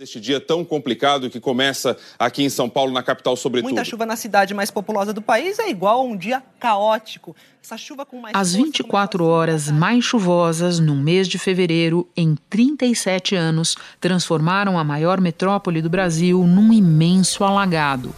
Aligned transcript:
Este 0.00 0.18
dia 0.18 0.40
tão 0.40 0.64
complicado 0.64 1.28
que 1.28 1.38
começa 1.38 1.94
aqui 2.18 2.42
em 2.42 2.48
São 2.48 2.70
Paulo, 2.70 2.90
na 2.90 3.02
capital, 3.02 3.36
sobretudo. 3.36 3.68
Muita 3.68 3.84
chuva 3.84 4.06
na 4.06 4.16
cidade 4.16 4.54
mais 4.54 4.70
populosa 4.70 5.12
do 5.12 5.20
país 5.20 5.58
é 5.58 5.68
igual 5.68 6.00
a 6.00 6.02
um 6.02 6.16
dia 6.16 6.42
caótico. 6.58 7.36
Essa 7.62 7.76
chuva 7.76 8.06
com 8.06 8.18
mais. 8.18 8.34
As 8.34 8.54
24 8.54 9.22
horas 9.26 9.70
mais 9.70 10.02
chuvosas 10.02 10.80
no 10.80 10.96
mês 10.96 11.28
de 11.28 11.38
fevereiro, 11.38 12.08
em 12.16 12.34
37 12.48 13.36
anos, 13.36 13.76
transformaram 14.00 14.78
a 14.78 14.84
maior 14.84 15.20
metrópole 15.20 15.82
do 15.82 15.90
Brasil 15.90 16.46
num 16.46 16.72
imenso 16.72 17.44
alagado. 17.44 18.14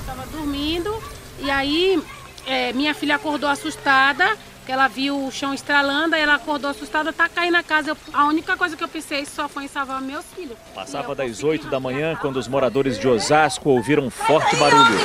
Estava 0.00 0.26
dormindo 0.26 1.02
e 1.42 1.50
aí 1.50 1.98
é, 2.46 2.74
minha 2.74 2.92
filha 2.92 3.16
acordou 3.16 3.48
assustada 3.48 4.36
ela 4.72 4.88
viu 4.88 5.26
o 5.26 5.30
chão 5.30 5.54
estralando, 5.54 6.14
aí 6.14 6.22
ela 6.22 6.34
acordou 6.34 6.70
assustada, 6.70 7.12
tá 7.12 7.28
caindo 7.28 7.52
na 7.52 7.62
casa. 7.62 7.90
Eu, 7.90 7.96
a 8.12 8.24
única 8.26 8.56
coisa 8.56 8.76
que 8.76 8.84
eu 8.84 8.88
pensei 8.88 9.24
só 9.24 9.48
foi 9.48 9.64
em 9.64 9.68
salvar 9.68 10.00
meus 10.00 10.24
filhos. 10.36 10.56
Passava 10.74 11.14
das 11.14 11.42
8 11.42 11.68
da 11.68 11.80
manhã 11.80 12.16
quando 12.20 12.36
os 12.36 12.46
moradores 12.46 12.98
de 12.98 13.08
Osasco 13.08 13.70
ouviram 13.70 14.04
um 14.04 14.10
forte 14.10 14.54
barulho. 14.56 14.98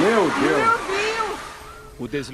Meu 0.00 0.30
Deus! 0.40 0.84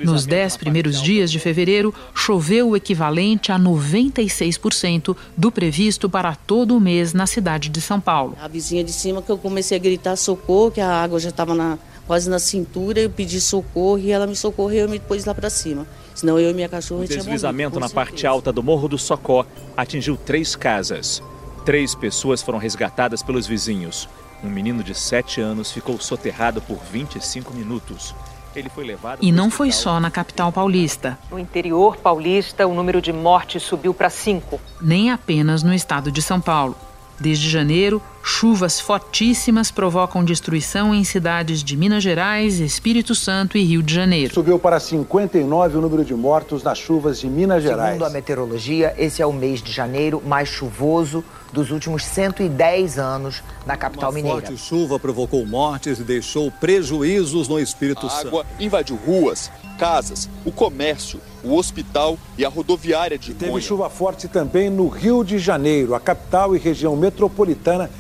Nos 0.05 0.24
dez 0.24 0.57
primeiros 0.57 1.01
dias 1.02 1.30
de 1.30 1.38
fevereiro, 1.38 1.95
choveu 2.15 2.71
o 2.71 2.77
equivalente 2.77 3.52
a 3.52 3.59
96% 3.59 5.16
do 5.37 5.52
previsto 5.52 6.09
para 6.09 6.35
todo 6.35 6.77
o 6.77 6.80
mês 6.80 7.12
na 7.12 7.27
cidade 7.27 7.69
de 7.69 7.80
São 7.80 8.01
Paulo. 8.01 8.37
A 8.41 8.49
vizinha 8.49 8.83
de 8.83 8.93
cima 8.93 9.21
que 9.21 9.30
eu 9.30 9.37
comecei 9.37 9.77
a 9.77 9.80
gritar 9.80 10.16
socorro, 10.16 10.71
que 10.71 10.80
a 10.80 10.91
água 10.91 11.21
já 11.21 11.29
estava 11.29 11.55
na, 11.55 11.79
quase 12.11 12.29
na 12.29 12.41
cintura, 12.41 12.99
eu 12.99 13.09
pedi 13.09 13.41
socorro 13.41 13.97
e 13.97 14.11
ela 14.11 14.27
me 14.27 14.35
socorreu 14.35 14.89
e 14.89 14.91
me 14.91 14.99
pôs 14.99 15.25
lá 15.25 15.33
para 15.33 15.49
cima. 15.49 15.87
Senão 16.13 16.41
eu 16.41 16.51
e 16.51 16.53
minha 16.53 16.69
cachorra 16.69 17.05
O 17.05 17.07
deslizamento 17.07 17.79
na 17.79 17.89
parte 17.89 18.27
alta 18.27 18.52
do 18.52 18.65
Morro 18.65 18.89
do 18.89 18.99
Socó 18.99 19.47
atingiu 19.77 20.17
três 20.17 20.57
casas. 20.57 21.23
Três 21.65 21.95
pessoas 21.95 22.43
foram 22.43 22.59
resgatadas 22.59 23.23
pelos 23.23 23.47
vizinhos. 23.47 24.09
Um 24.43 24.51
menino 24.51 24.83
de 24.83 24.93
7 24.93 25.41
anos 25.41 25.71
ficou 25.71 26.01
soterrado 26.01 26.61
por 26.61 26.80
25 26.91 27.55
minutos. 27.55 28.13
Ele 28.57 28.69
foi 28.69 28.85
levado 28.85 29.21
E 29.23 29.30
não 29.30 29.49
foi 29.49 29.71
só 29.71 30.01
na 30.01 30.11
capital 30.11 30.51
paulista. 30.51 31.17
No 31.30 31.39
interior 31.39 31.97
paulista, 31.97 32.67
o 32.67 32.74
número 32.74 33.01
de 33.01 33.13
mortes 33.13 33.63
subiu 33.63 33.95
para 33.95 34.11
cinco. 34.11 34.61
Nem 34.83 35.13
apenas 35.13 35.63
no 35.63 35.73
estado 35.73 36.11
de 36.11 36.21
São 36.21 36.41
Paulo. 36.41 36.74
Desde 37.21 37.49
janeiro, 37.49 38.02
chuvas 38.23 38.80
fortíssimas 38.80 39.71
provocam 39.71 40.24
destruição 40.24 40.95
em 40.95 41.04
cidades 41.04 41.63
de 41.65 41.76
Minas 41.76 42.02
Gerais, 42.02 42.60
Espírito 42.60 43.15
Santo 43.15 43.57
e 43.57 43.65
Rio 43.65 43.82
de 43.82 43.95
Janeiro. 43.95 44.32
Subiu 44.35 44.59
para 44.59 44.79
59 44.79 45.79
o 45.79 45.80
número 45.80 46.04
de 46.04 46.15
mortos 46.15 46.62
nas 46.62 46.79
chuvas 46.79 47.18
de 47.21 47.27
Minas 47.29 47.62
Gerais. 47.62 47.95
Segundo 47.95 48.07
a 48.07 48.10
meteorologia, 48.10 48.95
esse 48.99 49.23
é 49.23 49.27
o 49.27 49.32
mês 49.32 49.62
de 49.62 49.73
janeiro 49.73 50.23
mais 50.24 50.49
chuvoso 50.49 51.24
dos 51.52 51.71
últimos 51.73 52.04
110 52.04 52.99
anos 52.99 53.43
na 53.66 53.77
capital 53.77 54.10
Uma 54.10 54.15
mineira. 54.15 54.40
forte 54.46 54.57
chuva 54.57 54.99
provocou 55.01 55.45
mortes 55.45 55.99
e 55.99 56.05
deixou 56.05 56.51
prejuízos 56.51 57.49
no 57.49 57.59
Espírito 57.59 58.07
A 58.07 58.10
Santo. 58.10 58.29
água 58.29 58.46
invadiu 58.60 58.96
ruas, 58.96 59.51
casas, 59.77 60.29
o 60.45 60.52
comércio, 60.52 61.21
o 61.43 61.57
hospital 61.57 62.16
e 62.38 62.45
a 62.45 62.49
rodoviária 62.49 63.18
de 63.18 63.34
Teve 63.34 63.51
Conha. 63.51 63.65
chuva 63.65 63.90
forte 63.90 64.28
também 64.28 64.71
no 64.71 64.87
Rio 64.88 65.25
de 65.25 65.38
Janeiro. 65.38 65.94
A 65.94 65.99
capital 65.99 66.55
e 66.55 66.59
região 66.59 66.94
metropolitana 66.94 67.91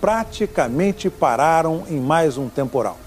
praticamente 0.00 1.10
pararam 1.10 1.84
em 1.88 2.00
mais 2.00 2.38
um 2.38 2.48
temporal. 2.48 2.98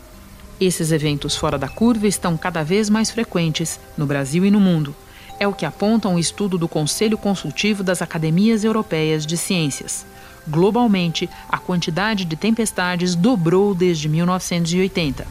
Esses 0.59 0.91
eventos 0.91 1.35
fora 1.35 1.57
da 1.57 1.67
curva 1.67 2.07
estão 2.07 2.37
cada 2.37 2.63
vez 2.63 2.89
mais 2.89 3.09
frequentes 3.09 3.79
no 3.97 4.05
Brasil 4.05 4.45
e 4.45 4.51
no 4.51 4.59
mundo. 4.59 4.95
É 5.39 5.47
o 5.47 5.53
que 5.53 5.65
aponta 5.65 6.07
um 6.07 6.19
estudo 6.19 6.57
do 6.57 6.67
Conselho 6.67 7.17
Consultivo 7.17 7.83
das 7.83 8.01
Academias 8.01 8.63
Europeias 8.63 9.25
de 9.25 9.35
Ciências. 9.35 10.05
Globalmente, 10.47 11.29
a 11.49 11.57
quantidade 11.57 12.23
de 12.23 12.35
tempestades 12.35 13.15
dobrou 13.15 13.73
desde 13.73 14.07
1980. 14.07 15.25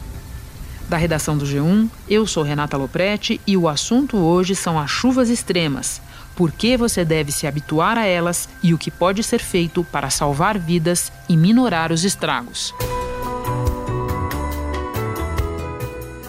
Da 0.89 0.97
redação 0.97 1.37
do 1.37 1.45
G1, 1.45 1.89
eu 2.09 2.27
sou 2.27 2.43
Renata 2.43 2.75
Loprete 2.75 3.39
e 3.47 3.55
o 3.55 3.69
assunto 3.69 4.17
hoje 4.17 4.55
são 4.55 4.77
as 4.77 4.91
chuvas 4.91 5.29
extremas. 5.29 6.01
Por 6.35 6.51
que 6.51 6.75
você 6.75 7.05
deve 7.05 7.31
se 7.31 7.45
habituar 7.45 7.97
a 7.97 8.05
elas 8.05 8.49
e 8.61 8.73
o 8.73 8.77
que 8.77 8.89
pode 8.89 9.23
ser 9.23 9.39
feito 9.39 9.83
para 9.83 10.09
salvar 10.09 10.57
vidas 10.57 11.11
e 11.29 11.37
minorar 11.37 11.91
os 11.91 12.03
estragos. 12.03 12.73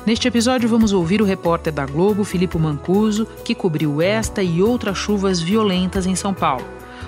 Neste 0.06 0.28
episódio, 0.28 0.68
vamos 0.68 0.92
ouvir 0.92 1.22
o 1.22 1.24
repórter 1.24 1.72
da 1.72 1.86
Globo, 1.86 2.24
Filipe 2.24 2.58
Mancuso, 2.58 3.26
que 3.42 3.54
cobriu 3.54 4.02
esta 4.02 4.42
e 4.42 4.62
outras 4.62 4.98
chuvas 4.98 5.40
violentas 5.40 6.04
em 6.04 6.14
São 6.14 6.34
Paulo. 6.34 6.66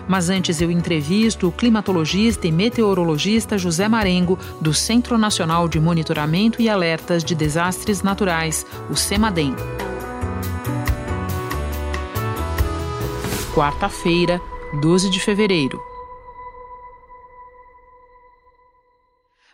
Mas 0.09 0.31
antes 0.31 0.63
eu 0.63 0.71
entrevisto 0.71 1.49
o 1.49 1.53
climatologista 1.53 2.47
e 2.47 2.53
meteorologista 2.53 3.59
José 3.59 3.87
Marengo, 3.87 4.39
do 4.63 4.73
Centro 4.73 5.19
Nacional 5.19 5.69
de 5.69 5.79
Monitoramento 5.79 6.63
e 6.63 6.71
Alertas 6.71 7.23
de 7.23 7.35
Desastres 7.35 8.03
Naturais, 8.03 8.65
o 8.89 8.97
CEMADEM. 8.97 9.55
Quarta-feira, 13.57 14.39
12 14.83 15.09
de 15.09 15.19
fevereiro. 15.19 15.81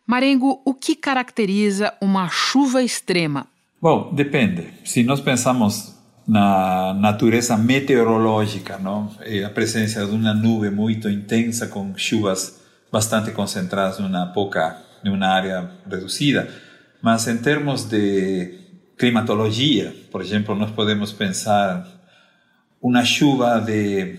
Marengo, 0.05 0.61
o 0.67 0.75
que 0.75 0.97
caracteriza 0.97 1.95
uma 2.03 2.29
chuva 2.29 2.83
extrema? 2.83 3.47
Bom, 3.81 4.13
depende. 4.13 4.75
Se 4.85 5.05
nós 5.05 5.21
pensamos 5.21 5.95
na 6.27 6.93
natureza 6.95 7.57
meteorológica, 7.57 8.77
não? 8.77 9.09
A 9.47 9.51
presença 9.51 10.05
de 10.05 10.11
uma 10.11 10.35
nuvem 10.35 10.73
muito 10.73 11.09
intensa 11.09 11.69
com 11.69 11.97
chuvas 11.97 12.61
bastante 12.91 13.31
concentradas 13.31 14.01
numa 14.01 14.27
pouca, 14.33 14.79
numa 15.05 15.29
área 15.29 15.71
reduzida. 15.89 16.53
Mas 17.01 17.29
em 17.29 17.37
termos 17.37 17.85
de 17.85 18.53
climatologia, 18.99 19.95
por 20.11 20.21
exemplo, 20.21 20.57
nós 20.57 20.73
podemos 20.73 21.13
pensar 21.13 21.87
uma 22.83 23.05
chuva 23.05 23.61
de 23.61 24.17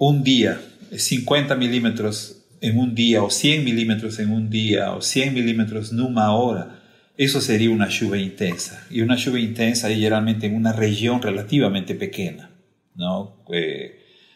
um 0.00 0.20
dia, 0.20 0.58
50 0.90 1.54
milímetros 1.54 2.42
em 2.62 2.72
um 2.72 2.92
dia, 2.92 3.22
ou 3.22 3.30
100 3.30 3.60
milímetros 3.60 4.18
em 4.18 4.26
um 4.26 4.44
dia, 4.46 4.90
ou 4.92 5.02
100 5.02 5.30
milímetros 5.30 5.92
numa 5.92 6.34
hora, 6.34 6.70
isso 7.18 7.40
seria 7.40 7.70
uma 7.70 7.90
chuva 7.90 8.18
intensa. 8.18 8.86
E 8.90 9.02
uma 9.02 9.16
chuva 9.16 9.38
intensa 9.38 9.92
é 9.92 9.94
geralmente 9.94 10.46
em 10.46 10.56
uma 10.56 10.72
região 10.72 11.18
relativamente 11.18 11.94
pequena. 11.94 12.50
Não? 12.96 13.34
Eh, 13.52 13.92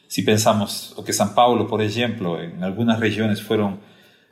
se 0.08 0.22
pensamos 0.22 0.92
o 0.96 1.02
que 1.02 1.12
São 1.12 1.28
Paulo, 1.28 1.66
por 1.66 1.80
exemplo, 1.80 2.38
em 2.42 2.62
algumas 2.62 2.98
regiões 2.98 3.40
foram 3.40 3.78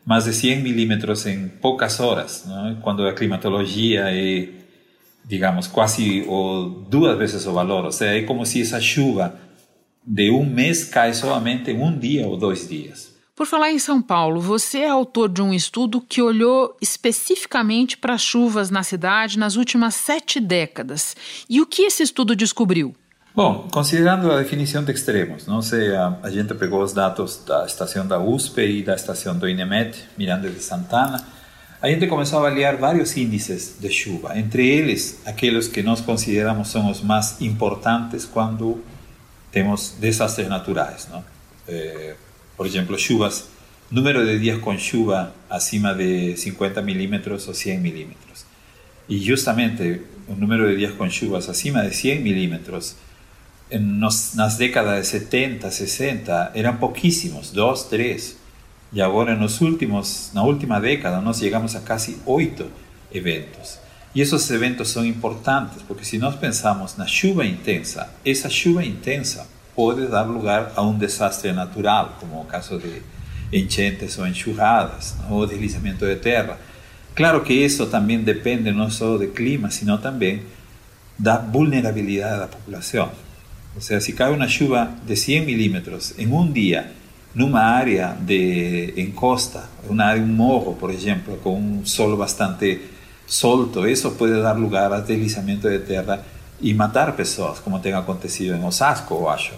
mais 0.05 0.25
de 0.25 0.33
100 0.33 0.61
milímetros 0.61 1.27
em 1.27 1.49
poucas 1.49 2.01
horas, 2.01 2.45
não? 2.47 2.77
quando 2.77 3.07
a 3.07 3.13
climatologia 3.13 4.11
é, 4.11 4.49
digamos, 5.29 5.67
quase 5.67 6.23
o, 6.27 6.85
duas 6.89 7.17
vezes 7.19 7.47
o 7.47 7.53
valor. 7.53 7.85
Ou 7.85 7.93
seja, 7.93 8.19
é 8.19 8.23
como 8.23 8.47
se 8.47 8.63
essa 8.63 8.81
chuva 8.81 9.39
de 10.05 10.31
um 10.31 10.45
mês 10.45 10.85
cai 10.85 11.13
somente 11.13 11.71
em 11.71 11.83
um 11.83 11.97
dia 11.97 12.27
ou 12.27 12.37
dois 12.37 12.67
dias. 12.67 13.15
Por 13.37 13.47
falar 13.47 13.71
em 13.71 13.79
São 13.79 14.03
Paulo, 14.03 14.41
você 14.41 14.79
é 14.79 14.89
autor 14.89 15.29
de 15.29 15.41
um 15.41 15.55
estudo 15.55 16.01
que 16.01 16.21
olhou 16.21 16.77
especificamente 16.81 17.97
para 17.97 18.15
as 18.15 18.23
chuvas 18.23 18.69
na 18.69 18.83
cidade 18.83 19.39
nas 19.39 19.55
últimas 19.55 19.95
sete 19.95 20.41
décadas. 20.41 21.15
E 21.49 21.61
o 21.61 21.67
que 21.67 21.83
esse 21.83 22.03
estudo 22.03 22.35
descobriu? 22.35 22.97
Bom, 23.37 23.69
considerando 23.71 24.33
a 24.33 24.39
definição 24.39 24.83
de 24.83 24.91
extremos, 24.91 25.47
não 25.47 25.63
sei, 25.63 25.95
a, 25.95 26.19
a 26.25 26.31
gente 26.31 26.53
pegou 26.55 26.83
os 26.83 26.93
dados 26.93 27.45
da 27.47 27.65
estação 27.65 28.05
da 28.05 28.19
USP 28.19 28.61
e 28.61 28.83
da 28.83 28.97
estação 28.97 29.39
do 29.39 29.49
INEMET, 29.49 30.07
Miranda 30.17 30.51
de 30.51 30.61
Santana, 30.61 31.25
a 31.81 31.89
gente 31.89 32.07
começou 32.07 32.39
a 32.39 32.47
avaliar 32.49 32.77
vários 32.77 33.17
índices 33.17 33.77
de 33.79 33.91
chuva, 33.91 34.39
entre 34.39 34.67
eles 34.67 35.21
aqueles 35.25 35.69
que 35.69 35.83
nós 35.83 36.01
consideramos 36.01 36.69
são 36.69 36.91
os 36.91 37.01
mais 37.01 37.41
importantes 37.41 38.25
quando 38.25 38.83
temos 39.53 39.95
desastres 39.99 40.49
naturais, 40.49 41.09
não? 41.11 41.25
Eh, 41.69 42.15
por 42.57 42.67
exemplo, 42.67 42.99
chuvas, 42.99 43.49
número 43.91 44.27
de 44.27 44.39
dias 44.39 44.59
com 44.61 44.77
chuva 44.77 45.33
acima 45.49 45.95
de 45.95 46.37
50 46.37 46.83
milímetros 46.83 47.47
ou 47.47 47.55
100 47.55 47.79
milímetros. 47.79 48.45
E 49.09 49.19
justamente 49.19 50.03
o 50.27 50.35
número 50.35 50.69
de 50.69 50.77
dias 50.77 50.93
com 50.95 51.09
chuvas 51.09 51.49
acima 51.49 51.83
de 51.89 51.95
100 51.95 52.21
milímetros 52.21 52.97
nos, 53.71 54.35
nas 54.35 54.57
décadas 54.57 55.03
de 55.03 55.07
70, 55.07 55.71
60 55.71 56.53
eram 56.55 56.77
pouquíssimos, 56.77 57.51
dois, 57.51 57.85
três. 57.85 58.37
E 58.93 59.03
agora 59.03 59.37
nos 59.37 59.61
últimos, 59.61 60.33
última 60.35 60.81
década 60.81 61.21
nós 61.21 61.39
chegamos 61.39 61.77
a 61.77 61.81
quase 61.81 62.19
oito 62.25 62.67
eventos. 63.13 63.79
E 64.15 64.21
esses 64.21 64.51
eventos 64.51 64.89
são 64.89 65.05
importantes 65.05 65.83
porque 65.83 66.05
se 66.05 66.19
nós 66.19 66.35
pensamos 66.37 66.97
na 66.97 67.07
chuva 67.07 67.45
intensa, 67.45 68.09
essa 68.25 68.49
chuva 68.49 68.85
intensa 68.85 69.47
pode 69.77 70.07
dar 70.07 70.23
lugar 70.23 70.73
a 70.75 70.83
um 70.83 70.97
desastre 70.97 71.53
natural, 71.53 72.17
como 72.19 72.41
o 72.41 72.45
caso 72.45 72.79
de 72.79 73.03
enchentes 73.53 74.19
ou 74.19 74.27
enxurradas, 74.27 75.15
ou 75.31 75.47
deslizamento 75.47 76.07
de 76.07 76.17
terra. 76.17 76.59
Claro 77.15 77.43
que 77.43 77.53
isso 77.53 77.87
também 77.87 78.23
depende 78.23 78.73
não 78.73 78.91
só 78.91 79.19
do 79.19 79.29
clima, 79.29 79.71
sino 79.71 79.99
também 79.99 80.43
da 81.19 81.39
vulnerabilidad 81.39 82.35
de 82.35 82.41
la 82.41 82.49
población. 82.49 83.11
O 83.77 83.81
sea, 83.81 84.01
si 84.01 84.13
cae 84.13 84.33
una 84.33 84.47
lluvia 84.47 84.91
de 85.07 85.15
100 85.15 85.47
milímetros 85.47 86.15
en 86.19 86.33
un 86.33 86.53
día 86.53 86.93
en 87.39 87.45
una 87.45 87.79
área 87.79 88.17
de, 88.21 88.95
en 88.97 89.13
costa, 89.13 89.69
una 89.89 90.09
área, 90.09 90.23
un 90.25 90.37
morro, 90.37 90.73
por 90.73 90.91
ejemplo, 90.91 91.37
con 91.39 91.55
un 91.55 91.87
sol 91.87 92.17
bastante 92.17 92.83
solto, 93.27 93.87
eso 93.87 94.15
puede 94.15 94.41
dar 94.41 94.59
lugar 94.59 94.93
a 94.93 95.03
deslizamiento 95.03 95.69
de 95.69 95.79
tierra 95.79 96.21
y 96.61 96.75
matar 96.75 97.15
personas, 97.15 97.61
como 97.61 97.81
tenga 97.81 97.99
acontecido 97.99 98.57
en 98.57 98.65
Osasco 98.65 99.15
o 99.15 99.31
Asho. 99.31 99.55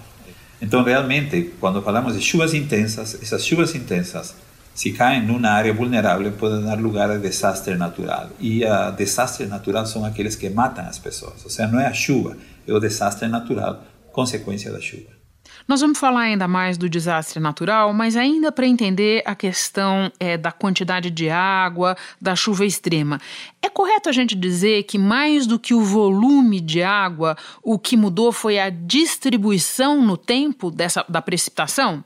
Entonces, 0.61 0.93
realmente, 0.93 1.55
cuando 1.59 1.83
hablamos 1.87 2.13
de 2.13 2.21
lluvias 2.21 2.53
intensas, 2.53 3.15
esas 3.15 3.43
lluvias 3.45 3.75
intensas, 3.75 4.35
si 4.75 4.93
caen 4.93 5.25
en 5.25 5.31
una 5.31 5.57
área 5.57 5.73
vulnerable, 5.73 6.33
pueden 6.33 6.67
dar 6.67 6.79
lugar 6.79 7.11
a 7.11 7.17
desastre 7.17 7.77
natural. 7.77 8.29
Y 8.39 8.63
a 8.63 8.91
desastre 8.91 9.47
natural 9.47 9.87
son 9.87 10.05
aquellos 10.05 10.37
que 10.37 10.51
matan 10.51 10.85
a 10.85 10.89
las 10.89 11.01
personas. 11.01 11.47
O 11.47 11.49
sea, 11.49 11.67
no 11.67 11.81
es 11.81 11.87
a 11.87 11.93
chuva, 11.93 12.33
es 12.67 12.75
el 12.75 12.79
desastre 12.79 13.27
natural, 13.27 13.81
consequência 14.13 14.71
da 14.71 14.79
chuva. 14.81 15.20
Nós 15.71 15.83
vamos 15.83 16.01
falar 16.01 16.23
ainda 16.23 16.49
mais 16.49 16.77
do 16.77 16.89
desastre 16.89 17.39
natural, 17.39 17.93
mas 17.93 18.17
ainda 18.17 18.51
para 18.51 18.67
entender 18.67 19.23
a 19.25 19.37
questão 19.37 20.11
é, 20.19 20.37
da 20.37 20.51
quantidade 20.51 21.13
de 21.13 21.31
água, 21.31 21.97
da 22.21 22.35
chuva 22.35 22.67
extrema. 22.67 23.21
É 23.63 23.71
correto 23.71 24.09
a 24.09 24.13
gente 24.13 24.35
dizer 24.35 24.83
que 24.83 24.99
mais 24.99 25.47
do 25.47 25.61
que 25.61 25.73
o 25.73 25.85
volume 25.85 26.61
de 26.61 26.83
água, 26.83 27.37
o 27.63 27.79
que 27.79 27.97
mudou 27.97 28.33
foi 28.33 28.59
a 28.59 28.69
distribuição 28.69 30.05
no 30.05 30.17
tempo 30.17 30.73
dessa, 30.73 31.05
da 31.09 31.23
precipitação? 31.23 32.03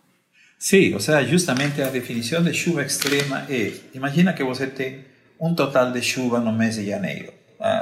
Sim, 0.58 0.93
ou 0.93 1.00
seja, 1.00 1.25
justamente 1.25 1.81
a 1.81 1.88
definição 1.88 2.43
de 2.43 2.52
chuva 2.52 2.82
extrema 2.82 3.46
é: 3.49 3.72
imagina 3.94 4.34
que 4.34 4.44
você 4.44 4.66
tem 4.66 5.06
um 5.40 5.55
total 5.55 5.90
de 5.90 6.02
chuva 6.02 6.38
no 6.38 6.52
mês 6.52 6.75
de 6.75 6.84
janeiro. 6.84 7.32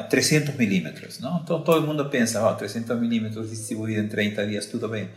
300 0.09 0.55
milímetros, 0.55 1.19
não? 1.19 1.41
Então 1.43 1.61
todo 1.61 1.85
mundo 1.85 2.09
pensa, 2.09 2.49
oh, 2.49 2.55
300 2.55 3.01
milímetros 3.01 3.51
distribuído 3.51 4.01
em 4.01 4.07
30 4.07 4.47
dias, 4.47 4.67
tudo 4.67 4.89
bem. 4.89 5.09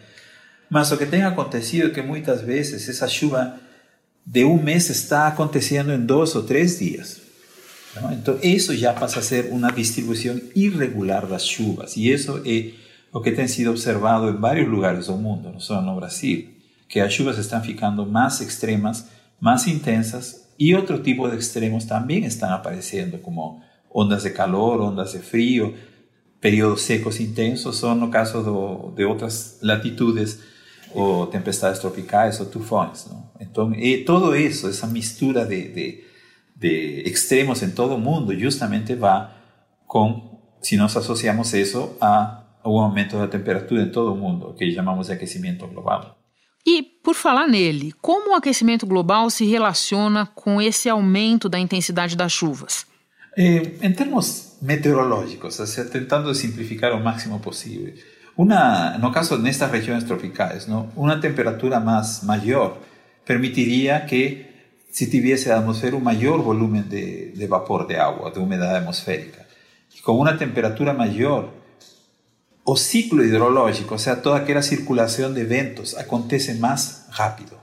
Mas 0.69 0.91
o 0.91 0.97
que 0.97 1.05
tem 1.05 1.23
acontecido 1.23 1.87
é 1.87 1.89
que 1.91 2.01
muitas 2.01 2.41
vezes 2.41 2.87
essa 2.89 3.07
chuva 3.07 3.55
de 4.25 4.43
um 4.43 4.61
mês 4.61 4.89
está 4.89 5.27
acontecendo 5.27 5.91
em 5.93 6.03
dois 6.03 6.35
ou 6.35 6.43
três 6.43 6.79
dias. 6.79 7.21
Não? 7.95 8.11
Então 8.11 8.39
isso 8.41 8.75
já 8.75 8.93
passa 8.93 9.19
a 9.19 9.21
ser 9.21 9.51
uma 9.51 9.71
distribuição 9.71 10.39
irregular 10.55 11.25
das 11.27 11.45
chuvas 11.45 11.95
e 11.95 12.09
isso 12.09 12.41
é 12.45 12.71
o 13.13 13.21
que 13.21 13.31
tem 13.31 13.47
sido 13.47 13.69
observado 13.69 14.29
em 14.29 14.35
vários 14.35 14.67
lugares 14.67 15.07
do 15.07 15.13
mundo, 15.13 15.49
não 15.49 15.59
só 15.59 15.81
no 15.81 15.95
Brasil, 15.95 16.49
que 16.89 16.99
as 16.99 17.13
chuvas 17.13 17.37
estão 17.37 17.61
ficando 17.61 18.05
mais 18.05 18.41
extremas, 18.41 19.05
mais 19.39 19.67
intensas 19.67 20.49
e 20.59 20.75
outro 20.75 21.01
tipo 21.01 21.29
de 21.29 21.37
extremos 21.37 21.85
também 21.85 22.25
estão 22.25 22.51
aparecendo, 22.53 23.17
como 23.19 23.61
ondas 23.93 24.23
de 24.23 24.31
calor, 24.31 24.81
ondas 24.81 25.13
de 25.13 25.19
frío, 25.19 25.75
períodos 26.41 26.81
secos 26.81 27.19
intensos, 27.19 27.77
son 27.77 27.95
no 27.95 28.09
caso 28.09 28.93
de 28.95 29.05
otras 29.05 29.59
latitudes 29.61 30.39
o 30.93 31.27
tempestades 31.27 31.79
tropicais 31.79 32.39
o 32.39 32.45
tufões. 32.45 33.07
¿no? 33.07 33.31
Entonces, 33.39 33.79
e 33.81 34.03
todo 34.05 34.35
eso, 34.35 34.69
esa 34.69 34.87
mistura 34.87 35.45
de, 35.45 35.69
de, 35.69 36.07
de 36.55 37.01
extremos 37.01 37.61
en 37.63 37.73
todo 37.73 37.95
el 37.95 38.01
mundo, 38.01 38.33
justamente 38.39 38.95
va 38.95 39.35
con, 39.85 40.39
si 40.61 40.77
nos 40.77 40.95
asociamos 40.95 41.53
eso 41.53 41.97
a 41.99 42.45
un 42.63 42.83
aumento 42.83 43.17
da 43.17 43.27
temperatura 43.27 43.83
em 43.83 43.91
todo 43.91 44.13
o 44.13 44.15
mundo, 44.15 44.55
que 44.55 44.73
chamamos 44.73 45.07
de 45.07 45.13
aquecimento 45.13 45.67
global. 45.67 46.17
E, 46.65 46.81
por 46.81 47.13
falar 47.13 47.47
nele, 47.47 47.93
como 48.01 48.31
o 48.31 48.33
aquecimento 48.33 48.87
global 48.87 49.29
se 49.29 49.45
relaciona 49.45 50.25
com 50.25 50.59
esse 50.59 50.89
aumento 50.89 51.47
da 51.47 51.59
intensidade 51.59 52.15
das 52.15 52.31
chuvas? 52.31 52.87
Eh, 53.37 53.77
en 53.81 53.93
términos 53.93 54.57
meteorológicos, 54.61 55.59
o 55.59 55.89
tratando 55.91 56.29
de 56.29 56.35
simplificar 56.35 56.91
lo 56.91 56.99
máximo 56.99 57.39
posible, 57.39 57.93
una, 58.37 58.97
no 58.97 59.11
caso 59.11 59.35
en 59.35 59.47
estas 59.47 59.71
regiones 59.71 60.05
tropicales, 60.05 60.67
¿no? 60.67 60.91
una 60.95 61.19
temperatura 61.19 61.79
más 61.79 62.23
mayor 62.23 62.77
permitiría 63.25 64.05
que 64.05 64.53
si 64.91 65.09
tuviese 65.09 65.49
la 65.49 65.57
atmósfera 65.57 65.97
un 65.97 66.03
mayor 66.03 66.41
volumen 66.41 66.89
de, 66.89 67.47
vapor 67.49 67.85
de 67.87 67.97
agua, 67.97 68.31
de 68.31 68.39
humedad 68.39 68.75
atmosférica. 68.75 69.45
Y 69.93 69.99
con 69.99 70.17
una 70.17 70.37
temperatura 70.37 70.93
mayor, 70.93 71.49
o 72.63 72.77
ciclo 72.77 73.23
hidrológico, 73.23 73.95
o 73.95 73.99
sea, 73.99 74.21
toda 74.21 74.39
aquella 74.39 74.61
circulación 74.61 75.33
de 75.33 75.41
eventos 75.41 75.97
acontece 75.97 76.55
más 76.55 77.07
rápido. 77.17 77.59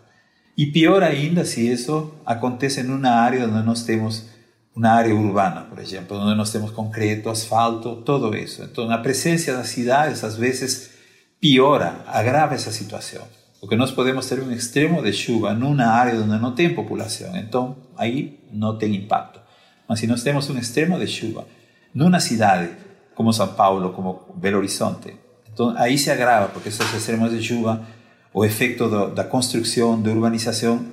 Y 0.56 0.72
peor 0.72 1.04
ainda 1.04 1.46
si 1.46 1.70
eso 1.70 2.20
acontece 2.26 2.82
en 2.82 2.90
una 2.90 3.24
área 3.24 3.46
donde 3.46 3.64
no 3.64 3.72
estemos 3.72 4.28
una 4.74 4.96
área 4.96 5.14
urbana, 5.14 5.68
por 5.68 5.80
ejemplo, 5.80 6.18
donde 6.18 6.34
nós 6.34 6.50
temos 6.50 6.72
concreto, 6.72 7.30
asfalto, 7.30 7.96
todo 7.96 8.34
eso. 8.34 8.64
Entonces, 8.64 8.94
a 8.94 9.02
presencia 9.02 9.52
de 9.52 9.58
las 9.58 9.68
ciudades, 9.68 10.24
a 10.24 10.28
veces, 10.28 10.92
piora, 11.40 12.04
agrava 12.06 12.54
esa 12.54 12.72
situación. 12.72 13.24
Porque 13.60 13.76
nós 13.76 13.92
podemos 13.92 14.26
ter 14.26 14.40
um 14.40 14.50
extremo 14.50 15.02
de 15.02 15.12
chuva 15.12 15.52
numa 15.54 15.84
área 15.84 16.18
onde 16.18 16.36
não 16.38 16.52
tem 16.52 16.74
população, 16.74 17.36
então 17.36 17.76
aí 17.96 18.40
não 18.50 18.76
tem 18.76 18.92
impacto. 18.96 19.40
Mas 19.88 20.00
se 20.00 20.06
nós 20.08 20.22
temos 20.24 20.50
um 20.50 20.58
extremo 20.58 20.98
de 20.98 21.06
chuva 21.06 21.46
numa 21.94 22.18
cidade 22.18 22.70
como 23.14 23.32
São 23.32 23.48
Paulo, 23.54 23.92
como 23.92 24.34
Belo 24.34 24.58
Horizonte, 24.58 25.14
então 25.52 25.74
aí 25.76 25.96
se 25.96 26.10
agrava, 26.10 26.48
porque 26.48 26.70
esses 26.70 26.92
extremos 26.92 27.30
de 27.30 27.40
chuva, 27.40 27.86
o 28.34 28.44
efeito 28.44 28.88
da 29.10 29.22
construção, 29.22 30.00
da 30.00 30.10
urbanização, 30.10 30.84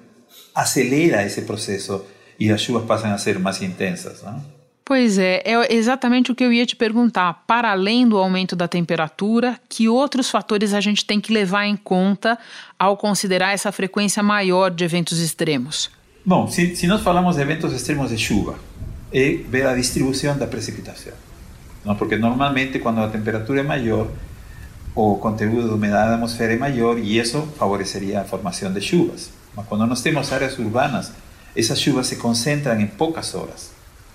acelera 0.54 1.26
esse 1.26 1.42
processo 1.44 2.06
e 2.40 2.52
as 2.52 2.62
chuvas 2.62 2.86
passam 2.86 3.14
a 3.14 3.18
ser 3.18 3.38
mais 3.40 3.62
intensas. 3.62 4.24
Não? 4.24 4.42
Pois 4.90 5.20
é, 5.20 5.44
é 5.46 5.74
exatamente 5.74 6.32
o 6.32 6.36
que 6.36 6.44
eu 6.44 6.52
ia 6.52 6.66
te 6.66 6.76
perguntar. 6.76 7.44
Para 7.46 7.72
além 7.72 8.08
do 8.08 8.18
aumento 8.18 8.56
da 8.56 8.68
temperatura, 8.68 9.60
que 9.70 9.88
outros 9.88 10.32
fatores 10.32 10.74
a 10.74 10.82
gente 10.82 11.06
tem 11.06 11.22
que 11.22 11.32
levar 11.32 11.66
em 11.68 11.78
conta 11.78 12.40
ao 12.78 12.98
considerar 12.98 13.54
essa 13.54 13.72
frequência 13.72 14.24
maior 14.24 14.72
de 14.72 14.84
eventos 14.84 15.20
extremos? 15.20 15.92
Bom, 16.26 16.48
se, 16.48 16.76
se 16.76 16.88
nós 16.88 17.02
falamos 17.02 17.36
de 17.36 17.42
eventos 17.44 17.72
extremos 17.72 18.10
de 18.10 18.18
chuva, 18.18 18.58
é 19.14 19.34
ver 19.48 19.68
a 19.68 19.76
distribuição 19.76 20.36
da 20.36 20.48
precipitação. 20.48 21.14
Não? 21.86 21.96
Porque 21.96 22.16
normalmente, 22.16 22.80
quando 22.80 23.00
a 23.00 23.08
temperatura 23.10 23.60
é 23.60 23.64
maior, 23.64 24.08
o 24.96 25.18
conteúdo 25.18 25.68
de 25.68 25.74
umidade 25.76 26.10
da 26.10 26.16
atmosfera 26.16 26.54
é 26.54 26.58
maior 26.58 26.98
e 26.98 27.20
isso 27.20 27.42
favoreceria 27.58 28.22
a 28.22 28.24
formação 28.24 28.74
de 28.74 28.82
chuvas. 28.82 29.30
Mas 29.56 29.68
quando 29.68 29.86
nós 29.86 30.02
temos 30.02 30.32
áreas 30.34 30.58
urbanas, 30.58 31.12
essas 31.56 31.80
chuvas 31.80 32.08
se 32.08 32.16
concentram 32.16 32.80
em 32.80 32.88
poucas 32.88 33.34
horas. 33.36 33.72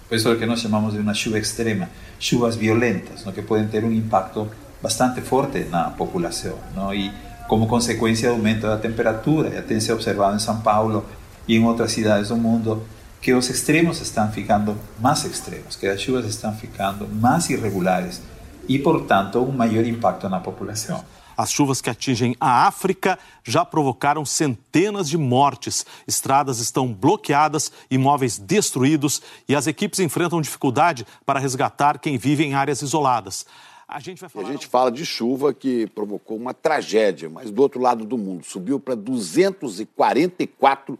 Por 0.08 0.16
isso 0.16 0.28
é 0.28 0.32
o 0.32 0.38
que 0.38 0.46
nós 0.46 0.60
chamamos 0.60 0.94
de 0.94 1.00
uma 1.00 1.14
chuva 1.14 1.38
extrema, 1.38 1.88
chuvas 2.18 2.56
violentas, 2.56 3.24
que 3.34 3.42
podem 3.42 3.66
ter 3.66 3.84
um 3.84 3.92
impacto 3.92 4.48
bastante 4.82 5.20
forte 5.20 5.60
na 5.64 5.90
população. 5.90 6.58
E 6.94 7.10
como 7.48 7.66
consequência 7.66 8.28
do 8.28 8.36
aumento 8.36 8.62
da 8.62 8.76
temperatura, 8.76 9.50
já 9.50 9.62
tem 9.62 9.80
se 9.80 9.92
observado 9.92 10.36
em 10.36 10.38
São 10.38 10.60
Paulo 10.60 11.04
e 11.48 11.56
em 11.56 11.64
outras 11.64 11.92
cidades 11.92 12.28
do 12.28 12.36
mundo, 12.36 12.86
que 13.20 13.32
os 13.32 13.48
extremos 13.48 14.00
estão 14.00 14.30
ficando 14.30 14.76
mais 15.00 15.24
extremos, 15.24 15.76
que 15.76 15.86
as 15.86 16.00
chuvas 16.00 16.26
estão 16.26 16.54
ficando 16.54 17.08
mais 17.08 17.48
irregulares 17.48 18.20
e, 18.68 18.78
portanto, 18.78 19.42
um 19.42 19.52
maior 19.52 19.86
impacto 19.86 20.28
na 20.28 20.40
população. 20.40 21.02
As 21.36 21.50
chuvas 21.50 21.80
que 21.80 21.90
atingem 21.90 22.36
a 22.40 22.66
África 22.66 23.18
já 23.42 23.64
provocaram 23.64 24.24
centenas 24.24 25.08
de 25.08 25.18
mortes. 25.18 25.84
Estradas 26.06 26.60
estão 26.60 26.92
bloqueadas, 26.92 27.72
imóveis 27.90 28.38
destruídos 28.38 29.20
e 29.48 29.56
as 29.56 29.66
equipes 29.66 30.00
enfrentam 30.00 30.40
dificuldade 30.40 31.06
para 31.26 31.40
resgatar 31.40 31.98
quem 31.98 32.16
vive 32.16 32.44
em 32.44 32.54
áreas 32.54 32.82
isoladas. 32.82 33.44
A 33.86 34.00
gente, 34.00 34.20
vai 34.20 34.30
falar... 34.30 34.48
a 34.48 34.52
gente 34.52 34.66
fala 34.66 34.90
de 34.90 35.04
chuva 35.04 35.52
que 35.52 35.86
provocou 35.88 36.36
uma 36.36 36.54
tragédia, 36.54 37.28
mas 37.28 37.50
do 37.50 37.60
outro 37.60 37.80
lado 37.80 38.04
do 38.04 38.16
mundo 38.16 38.44
subiu 38.44 38.80
para 38.80 38.94
244 38.94 40.98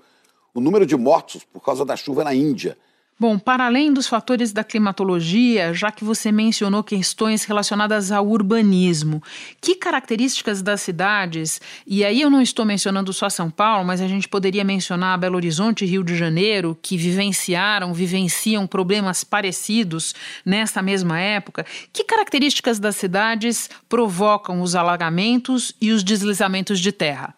o 0.53 0.61
número 0.61 0.87
de 0.87 0.97
mortos 0.97 1.45
por 1.45 1.61
causa 1.61 1.85
da 1.85 1.97
chuva 1.97 2.23
na 2.23 2.35
Índia. 2.35 2.77
Bom, 3.17 3.39
para 3.39 3.67
além 3.67 3.93
dos 3.93 4.09
fatores 4.09 4.53
da 4.53 4.65
climatologia, 4.65 5.73
já 5.73 5.93
que 5.93 6.03
você 6.03 6.33
mencionou 6.33 6.83
questões 6.83 7.45
relacionadas 7.45 8.11
ao 8.11 8.27
urbanismo, 8.27 9.23
que 9.61 9.77
características 9.77 10.61
das 10.61 10.81
cidades, 10.81 11.61
e 11.87 12.05
aí 12.05 12.21
eu 12.21 12.29
não 12.29 12.43
estou 12.43 12.65
mencionando 12.65 13.13
só 13.13 13.31
São 13.31 13.49
Paulo, 13.49 13.85
mas 13.85 14.01
a 14.01 14.09
gente 14.09 14.29
poderia 14.29 14.65
mencionar 14.65 15.17
Belo 15.17 15.37
Horizonte 15.37 15.85
e 15.85 15.89
Rio 15.89 16.03
de 16.03 16.17
Janeiro, 16.17 16.77
que 16.83 16.97
vivenciaram, 16.97 17.95
vivenciam 17.95 18.67
problemas 18.67 19.23
parecidos 19.23 20.13
nessa 20.45 20.83
mesma 20.83 21.21
época, 21.21 21.65
que 21.93 22.03
características 22.03 22.81
das 22.81 22.97
cidades 22.97 23.71
provocam 23.89 24.61
os 24.61 24.75
alagamentos 24.75 25.73
e 25.81 25.93
os 25.93 26.03
deslizamentos 26.03 26.81
de 26.81 26.91
terra? 26.91 27.33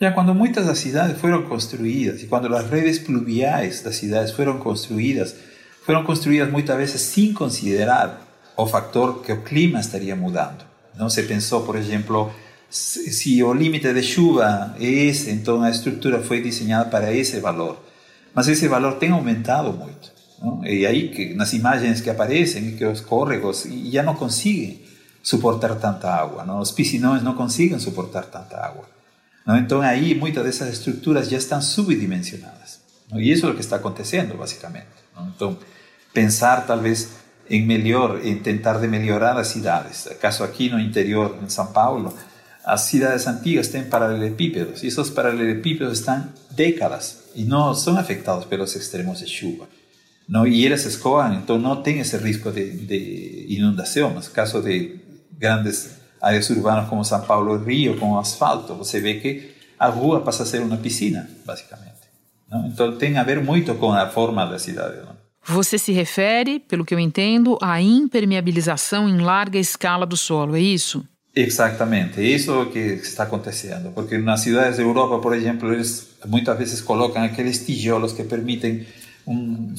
Já 0.00 0.12
quando 0.12 0.32
muitas 0.32 0.66
das 0.66 0.78
cidades 0.78 1.20
foram 1.20 1.42
construídas 1.42 2.22
e 2.22 2.26
quando 2.26 2.54
as 2.54 2.70
redes 2.70 3.00
pluviais 3.00 3.82
das 3.82 3.96
cidades 3.96 4.30
foram 4.32 4.58
construídas, 4.58 5.34
foram 5.84 6.04
construídas 6.04 6.48
muitas 6.50 6.76
vezes 6.76 7.00
sem 7.00 7.32
considerar 7.32 8.24
o 8.56 8.64
fator 8.64 9.22
que 9.22 9.32
o 9.32 9.42
clima 9.42 9.80
estaria 9.80 10.14
mudando. 10.14 10.64
Não 10.96 11.10
se 11.10 11.24
pensou, 11.24 11.62
por 11.62 11.74
exemplo, 11.74 12.30
se 12.70 13.42
o 13.42 13.52
limite 13.52 13.92
de 13.92 14.02
chuva 14.02 14.76
é 14.78 14.84
esse, 14.84 15.30
então 15.30 15.62
a 15.62 15.70
estrutura 15.70 16.22
foi 16.22 16.40
desenhada 16.40 16.88
para 16.88 17.12
esse 17.12 17.40
valor. 17.40 17.82
Mas 18.32 18.46
esse 18.46 18.68
valor 18.68 18.94
tem 18.94 19.10
aumentado 19.10 19.72
muito. 19.72 20.12
¿no? 20.40 20.64
Y 20.64 20.86
ahí 20.86 21.10
que 21.10 21.34
las 21.34 21.54
imágenes 21.54 22.02
que 22.02 22.10
aparecen 22.10 22.68
y 22.68 22.72
que 22.76 22.84
los 22.84 23.02
córregos 23.02 23.64
ya 23.64 24.04
no 24.04 24.16
consiguen 24.16 24.80
soportar 25.22 25.80
tanta 25.80 26.16
agua, 26.16 26.44
¿no? 26.44 26.60
Los 26.60 26.72
piscinões 26.72 27.22
no 27.22 27.34
consiguen 27.34 27.80
soportar 27.80 28.26
tanta 28.26 28.64
agua. 28.64 28.86
¿No? 29.48 29.56
Entonces 29.56 29.90
ahí 29.90 30.14
muchas 30.14 30.44
de 30.44 30.50
esas 30.50 30.68
estructuras 30.68 31.30
ya 31.30 31.38
están 31.38 31.62
subdimensionadas. 31.62 32.82
¿no? 33.10 33.18
Y 33.18 33.32
eso 33.32 33.46
es 33.46 33.50
lo 33.52 33.54
que 33.56 33.62
está 33.62 33.76
aconteciendo 33.76 34.36
básicamente. 34.36 34.92
¿no? 35.16 35.26
Entonces, 35.26 35.64
pensar 36.12 36.66
tal 36.66 36.82
vez 36.82 37.14
en 37.48 37.66
melhor, 37.66 38.20
en 38.22 38.42
tentar 38.42 38.78
de 38.78 38.88
melhorar 38.88 39.36
las 39.36 39.48
ciudades. 39.48 40.06
Acaso 40.06 40.44
aquí 40.44 40.68
no 40.68 40.78
interior, 40.78 41.38
en 41.40 41.48
São 41.48 41.72
Paulo, 41.72 42.12
las 42.66 42.86
ciudades 42.86 43.26
antiguas 43.26 43.70
tienen 43.70 43.88
paralelepípedos 43.88 44.84
y 44.84 44.88
esos 44.88 45.10
paralelepípedos 45.10 46.00
están 46.00 46.34
décadas 46.54 47.20
y 47.34 47.44
no 47.44 47.74
son 47.74 47.96
afectados 47.96 48.44
por 48.44 48.58
los 48.58 48.76
extremos 48.76 49.20
de 49.20 49.26
lluvia. 49.28 49.66
¿no? 50.26 50.46
Y 50.46 50.66
ellas 50.66 50.82
se 50.82 50.90
escoban, 50.90 51.32
entonces 51.32 51.62
no 51.62 51.82
tienen 51.82 52.02
ese 52.02 52.18
riesgo 52.18 52.52
de, 52.52 52.70
de 52.72 53.46
inundación. 53.48 54.12
En 54.12 54.18
el 54.18 54.30
caso 54.30 54.60
de 54.60 55.00
grandes 55.38 55.97
áreas 56.20 56.50
urbanas 56.50 56.88
como 56.88 57.04
São 57.04 57.20
Paulo 57.22 57.56
Rio, 57.58 57.98
con 57.98 58.18
asfalto, 58.18 58.74
você 58.74 59.00
ve 59.00 59.20
que 59.20 59.54
a 59.78 59.88
rua 59.88 60.20
passa 60.20 60.42
a 60.42 60.46
ser 60.46 60.60
uma 60.60 60.76
piscina, 60.76 61.28
basicamente. 61.44 62.08
Não? 62.50 62.66
Então 62.66 62.96
tem 62.96 63.16
a 63.18 63.22
ver 63.22 63.40
muito 63.42 63.74
com 63.74 63.92
a 63.92 64.08
forma 64.08 64.44
da 64.46 64.58
cidade. 64.58 64.96
Não? 64.98 65.16
Você 65.44 65.78
se 65.78 65.92
refere, 65.92 66.58
pelo 66.58 66.84
que 66.84 66.94
eu 66.94 66.98
entendo, 66.98 67.58
à 67.62 67.80
impermeabilização 67.80 69.08
em 69.08 69.18
larga 69.18 69.58
escala 69.58 70.04
do 70.04 70.16
solo, 70.16 70.56
é 70.56 70.60
isso? 70.60 71.04
Exatamente, 71.34 72.20
isso 72.20 72.50
é 72.50 72.58
o 72.62 72.66
que 72.66 72.78
está 72.78 73.22
acontecendo, 73.22 73.92
porque 73.94 74.18
nas 74.18 74.40
cidades 74.40 74.78
da 74.78 74.82
Europa, 74.82 75.20
por 75.20 75.34
exemplo, 75.34 75.72
eles 75.72 76.08
muitas 76.26 76.58
vezes 76.58 76.80
colocam 76.80 77.22
aqueles 77.22 77.64
tijolos 77.64 78.12
que 78.12 78.24
permitem 78.24 78.84
um 79.26 79.72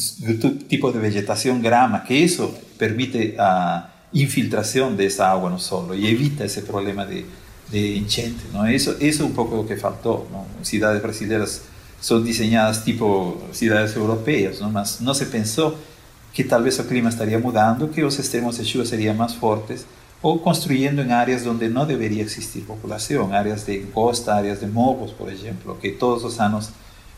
tipo 0.70 0.92
de 0.92 1.00
vegetação 1.00 1.60
grama, 1.60 2.00
que 2.00 2.14
isso 2.14 2.54
permite 2.78 3.36
a 3.38 3.90
infiltração 4.14 4.94
dessa 4.96 5.28
água 5.28 5.50
no 5.50 5.60
solo 5.60 5.96
e 5.96 6.12
evita 6.12 6.46
esse 6.46 6.62
problema 6.64 7.06
de, 7.06 7.26
de 7.70 7.98
enchente. 7.98 8.46
Não? 8.52 8.70
Isso, 8.70 8.96
isso 9.00 9.24
é 9.24 9.26
um 9.26 9.34
pouco 9.34 9.58
o 9.58 9.66
que 9.66 9.76
faltou. 9.76 10.28
Não? 10.32 10.46
Cidades 10.64 11.02
brasileiras 11.02 11.62
são 12.02 12.22
desenhadas 12.22 12.84
tipo 12.84 13.38
cidades 13.52 13.96
europeias, 13.96 14.60
não? 14.60 14.72
mas 14.72 15.00
não 15.00 15.14
se 15.14 15.26
pensou 15.26 15.78
que 16.34 16.44
talvez 16.44 16.80
o 16.80 16.84
clima 16.84 17.10
estaria 17.10 17.40
mudando, 17.40 17.88
que 17.88 18.04
os 18.04 18.18
extremos 18.18 18.58
de 18.58 18.66
chuva 18.66 18.86
seriam 18.86 19.14
mais 19.16 19.34
fortes, 19.34 19.86
ou 20.22 20.40
construindo 20.40 21.02
em 21.02 21.12
áreas 21.12 21.46
onde 21.46 21.68
não 21.70 21.86
deveria 21.86 22.22
existir 22.24 22.62
população, 22.62 23.34
áreas 23.34 23.66
de 23.66 23.80
costa, 23.94 24.34
áreas 24.34 24.60
de 24.60 24.68
morros, 24.68 25.12
por 25.12 25.32
exemplo, 25.32 25.78
que 25.82 25.92
todos 25.92 26.24
os 26.24 26.40
anos 26.40 26.70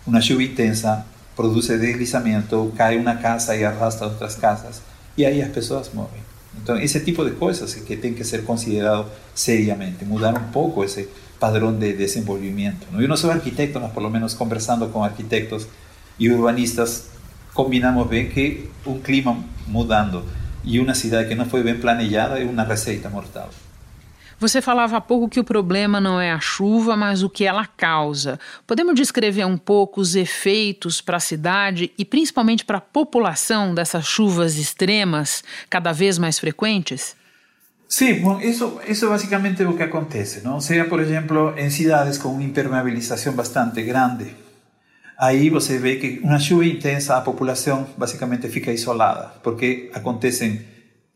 uma 0.05 0.21
chuva 0.21 0.43
intensa 0.43 1.05
produz 1.35 1.67
deslizamento, 1.67 2.71
cai 2.75 2.97
uma 2.97 3.15
casa 3.15 3.55
e 3.55 3.63
arrasta 3.63 4.05
outras 4.05 4.35
casas, 4.35 4.81
e 5.17 5.25
aí 5.25 5.41
as 5.41 5.51
pessoas 5.51 5.91
morrem. 5.93 6.30
Então, 6.55 6.77
esse 6.77 6.99
tipo 6.99 7.23
de 7.23 7.31
coisas 7.31 7.73
que 7.73 7.95
tem 7.95 8.13
que 8.13 8.23
ser 8.23 8.43
considerado 8.43 9.09
seriamente, 9.33 10.03
mudar 10.03 10.35
um 10.37 10.51
pouco 10.51 10.83
esse 10.83 11.07
padrão 11.39 11.73
de 11.73 11.93
desenvolvimento. 11.93 12.87
Eu 12.93 13.07
não 13.07 13.17
sou 13.17 13.31
arquiteto, 13.31 13.79
mas 13.79 13.91
pelo 13.91 14.09
menos 14.09 14.33
conversando 14.33 14.87
com 14.89 15.03
arquitetos 15.03 15.67
e 16.19 16.29
urbanistas, 16.29 17.09
combinamos 17.53 18.07
bem 18.07 18.29
que 18.29 18.69
um 18.85 18.99
clima 18.99 19.43
mudando 19.67 20.23
e 20.63 20.79
uma 20.79 20.93
cidade 20.93 21.29
que 21.29 21.35
não 21.35 21.45
foi 21.45 21.63
bem 21.63 21.77
planejada 21.77 22.39
é 22.39 22.45
uma 22.45 22.63
receita 22.63 23.09
mortal. 23.09 23.49
Você 24.41 24.59
falava 24.59 24.97
há 24.97 25.01
pouco 25.01 25.29
que 25.29 25.39
o 25.39 25.43
problema 25.43 26.01
não 26.01 26.19
é 26.19 26.31
a 26.31 26.39
chuva, 26.39 26.97
mas 26.97 27.21
o 27.21 27.29
que 27.29 27.45
ela 27.45 27.63
causa. 27.63 28.39
Podemos 28.65 28.95
descrever 28.95 29.45
um 29.45 29.55
pouco 29.55 30.01
os 30.01 30.15
efeitos 30.15 30.99
para 30.99 31.17
a 31.17 31.19
cidade 31.19 31.91
e 31.95 32.03
principalmente 32.03 32.65
para 32.65 32.79
a 32.79 32.81
população 32.81 33.75
dessas 33.75 34.07
chuvas 34.07 34.57
extremas, 34.57 35.43
cada 35.69 35.91
vez 35.91 36.17
mais 36.17 36.39
frequentes? 36.39 37.15
Sim, 37.87 38.15
bom, 38.21 38.41
isso, 38.41 38.81
isso 38.87 39.05
é 39.05 39.09
basicamente 39.09 39.63
o 39.63 39.77
que 39.77 39.83
acontece. 39.83 40.43
Não? 40.43 40.59
Seja, 40.59 40.85
por 40.85 40.99
exemplo, 40.99 41.53
em 41.55 41.69
cidades 41.69 42.17
com 42.17 42.41
impermeabilização 42.41 43.33
bastante 43.33 43.83
grande, 43.83 44.35
aí 45.19 45.51
você 45.51 45.77
vê 45.77 45.97
que 45.97 46.19
uma 46.23 46.39
chuva 46.39 46.65
intensa, 46.65 47.15
a 47.15 47.21
população 47.21 47.87
basicamente 47.95 48.49
fica 48.49 48.71
isolada, 48.71 49.33
porque 49.43 49.91
acontecem 49.93 50.70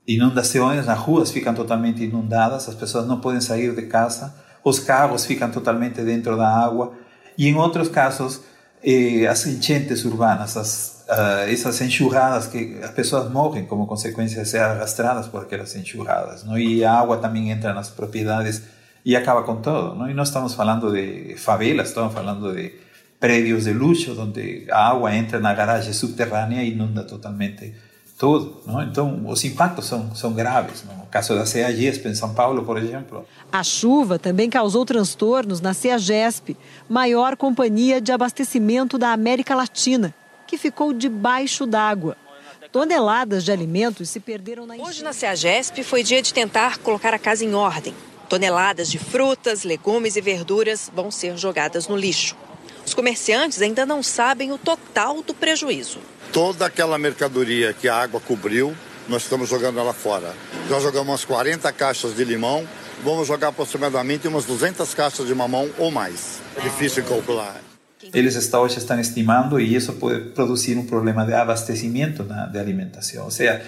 inundações, 0.08 0.88
as 0.88 1.00
ruas 1.00 1.32
ficam 1.32 1.54
totalmente 1.54 2.04
inundadas, 2.04 2.70
as 2.70 2.76
pessoas 2.76 3.08
não 3.08 3.20
podem 3.20 3.42
sair 3.42 3.74
de 3.76 3.84
casa, 3.84 4.34
os 4.64 4.80
carros 4.80 5.26
ficam 5.26 5.50
totalmente 5.52 6.02
dentro 6.02 6.38
da 6.38 6.48
água, 6.48 6.94
e 7.38 7.48
em 7.48 7.56
outros 7.56 7.90
casos, 7.90 8.42
eh, 8.84 9.26
as 9.28 9.46
enchentes 9.46 10.06
urbanas, 10.06 10.56
as, 10.58 10.96
uh, 11.10 11.84
enxurradas 11.84 12.48
que 12.48 12.80
as 12.84 12.92
pessoas 12.92 13.32
morrem 13.32 13.66
como 13.66 13.86
consequência 13.88 14.44
de 14.44 14.50
ser 14.50 14.60
arrastradas 14.60 15.28
por 15.28 15.44
aquelas 15.44 15.76
enxurradas, 15.76 16.44
não? 16.44 16.58
e 16.58 16.84
a 16.84 16.94
água 16.94 17.18
também 17.18 17.52
entra 17.52 17.74
nas 17.74 17.90
propriedades 17.90 18.64
e 19.04 19.16
acaba 19.16 19.44
com 19.44 19.58
tudo. 19.58 19.96
Não? 19.96 20.10
E 20.10 20.14
não 20.14 20.24
estamos 20.24 20.54
falando 20.54 20.92
de 20.92 21.36
favelas, 21.38 21.90
estamos 21.90 22.14
falando 22.14 22.54
de 22.56 22.74
prédios 23.20 23.66
de 23.66 23.74
luxo, 23.74 24.20
onde 24.20 24.66
a 24.70 24.90
água 24.90 25.16
entra 25.16 25.40
na 25.40 25.54
garagem 25.54 25.94
subterrânea 25.94 26.64
e 26.64 26.72
inunda 26.72 27.04
totalmente 27.04 27.74
tudo. 28.18 28.62
Não? 28.66 28.82
Então, 28.84 29.28
os 29.28 29.44
impactos 29.44 29.86
são, 29.86 30.16
são 30.16 30.34
graves. 30.34 30.84
Não? 30.84 30.98
No 30.98 31.06
caso 31.06 31.36
da 31.36 31.46
CEAGESP, 31.46 32.08
em 32.08 32.16
São 32.16 32.34
Paulo, 32.34 32.64
por 32.64 32.78
exemplo. 32.78 33.26
A 33.52 33.64
chuva 33.64 34.18
também 34.18 34.50
causou 34.50 34.86
transtornos 34.86 35.62
na 35.62 35.74
CEAGESP, 35.74 36.58
maior 36.90 37.36
companhia 37.36 38.02
de 38.02 38.12
abastecimento 38.12 38.98
da 38.98 39.12
América 39.12 39.56
Latina, 39.56 40.14
que 40.48 40.58
ficou 40.58 40.94
debaixo 40.94 41.66
d'água. 41.66 42.18
Toneladas 42.72 43.44
de 43.44 43.52
alimentos 43.52 44.10
se 44.10 44.20
perderam 44.20 44.66
na 44.66 44.76
Hoje 44.76 45.04
na 45.04 45.14
CEAGESP 45.14 45.84
foi 45.84 46.04
dia 46.04 46.22
de 46.22 46.34
tentar 46.34 46.78
colocar 46.80 47.14
a 47.14 47.20
casa 47.20 47.46
em 47.46 47.54
ordem. 47.54 47.94
Toneladas 48.28 48.90
de 48.90 48.98
frutas, 48.98 49.64
legumes 49.64 50.16
e 50.16 50.22
verduras 50.22 50.92
vão 50.94 51.12
ser 51.12 51.38
jogadas 51.38 51.88
no 51.88 51.96
lixo. 51.96 52.36
Os 52.86 52.94
comerciantes 52.94 53.62
ainda 53.62 53.86
não 53.86 54.04
sabem 54.04 54.52
o 54.52 54.58
total 54.58 55.24
do 55.24 55.34
prejuízo. 55.34 56.00
Toda 56.32 56.66
aquela 56.68 56.98
mercadoria 56.98 57.74
que 57.74 57.88
a 57.88 57.96
água 57.96 58.20
cobriu, 58.20 58.76
nós 59.10 59.24
estamos 59.24 59.50
jogando 59.50 59.80
ela 59.80 59.94
fora. 59.94 60.34
Já 60.70 60.80
jogamos 60.80 61.10
umas 61.10 61.26
40 61.26 61.72
caixas 61.74 62.16
de 62.16 62.24
limão, 62.24 62.68
vamos 63.04 63.28
jogar 63.28 63.48
aproximadamente 63.48 64.28
umas 64.28 64.46
200 64.46 64.94
caixas 64.94 65.26
de 65.26 65.34
mamão 65.34 65.70
ou 65.78 65.90
mais. 65.90 66.40
É 66.56 66.62
difícil 66.62 67.04
calcular. 67.04 67.60
Eles 68.14 68.36
estão, 68.36 68.62
hoje 68.62 68.78
estão 68.78 69.00
estimando 69.00 69.60
e 69.60 69.76
isso 69.76 69.94
pode 69.94 70.30
produzir 70.30 70.78
um 70.78 70.86
problema 70.86 71.26
de 71.26 71.34
abastecimento 71.34 72.24
na, 72.24 72.46
de 72.46 72.60
alimentação. 72.60 73.26
Ou 73.26 73.32
seja, 73.32 73.64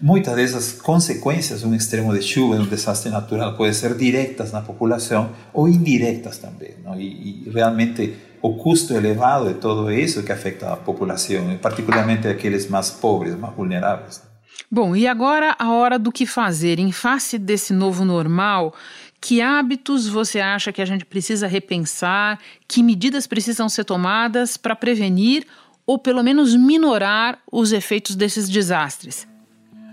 muitas 0.00 0.36
dessas 0.36 0.72
consequências 0.72 1.60
de 1.60 1.66
um 1.66 1.74
extremo 1.74 2.12
de 2.16 2.22
chuva, 2.22 2.56
de 2.56 2.62
um 2.62 2.66
desastre 2.66 3.10
natural, 3.10 3.56
podem 3.56 3.72
ser 3.72 3.94
diretas 3.94 4.52
na 4.52 4.60
população 4.60 5.32
ou 5.52 5.68
indiretas 5.68 6.38
também. 6.38 6.76
Não? 6.84 6.98
E, 7.00 7.46
e 7.46 7.50
realmente 7.50 8.14
o 8.42 8.54
custo 8.54 8.94
elevado 8.94 9.48
de 9.48 9.54
todo 9.54 9.92
isso 9.92 10.22
que 10.22 10.32
afeta 10.32 10.72
a 10.72 10.76
população, 10.76 11.56
particularmente 11.60 12.26
aqueles 12.26 12.68
mais 12.68 12.90
pobres, 12.90 13.36
mais 13.36 13.54
vulneráveis. 13.54 14.22
Bom, 14.70 14.94
e 14.94 15.06
agora 15.06 15.54
a 15.58 15.72
hora 15.72 15.98
do 15.98 16.12
que 16.12 16.26
fazer 16.26 16.78
em 16.78 16.92
face 16.92 17.38
desse 17.38 17.72
novo 17.72 18.04
normal. 18.04 18.74
Que 19.20 19.42
hábitos 19.42 20.08
você 20.08 20.40
acha 20.40 20.72
que 20.72 20.80
a 20.80 20.84
gente 20.84 21.04
precisa 21.04 21.46
repensar? 21.46 22.38
Que 22.66 22.82
medidas 22.82 23.26
precisam 23.26 23.68
ser 23.68 23.84
tomadas 23.84 24.56
para 24.56 24.74
prevenir 24.74 25.46
ou 25.84 25.98
pelo 25.98 26.22
menos 26.22 26.54
minorar 26.54 27.38
os 27.50 27.72
efeitos 27.72 28.16
desses 28.16 28.48
desastres? 28.48 29.28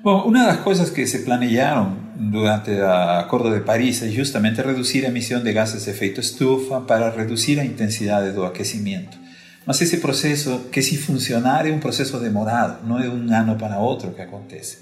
Bom, 0.04 0.28
uma 0.28 0.46
das 0.46 0.62
coisas 0.62 0.90
que 0.90 1.06
se 1.08 1.20
planejaram 1.20 1.98
durante 2.16 2.72
o 2.72 2.86
Acordo 2.86 3.54
de 3.54 3.62
Paris 3.62 4.02
é 4.04 4.10
justamente 4.10 4.62
reduzir 4.62 5.06
a 5.06 5.10
emissão 5.10 5.42
de 5.42 5.52
gases 5.52 5.84
de 5.84 5.90
efeito 5.90 6.20
estufa 6.20 6.82
para 6.82 7.10
reduzir 7.10 7.60
a 7.60 7.66
intensidade 7.66 8.32
do 8.32 8.46
aquecimento. 8.46 9.18
Mas 9.66 9.82
esse 9.82 9.98
processo, 9.98 10.70
que 10.72 10.82
se 10.82 10.98
funcionar, 10.98 11.68
é 11.68 11.72
um 11.72 11.80
processo 11.80 12.18
demorado, 12.20 12.88
não 12.88 13.00
é 13.00 13.04
de 13.04 13.10
um 13.10 13.34
ano 13.34 13.56
para 13.58 13.80
outro 13.80 14.12
que 14.12 14.22
acontece. 14.22 14.80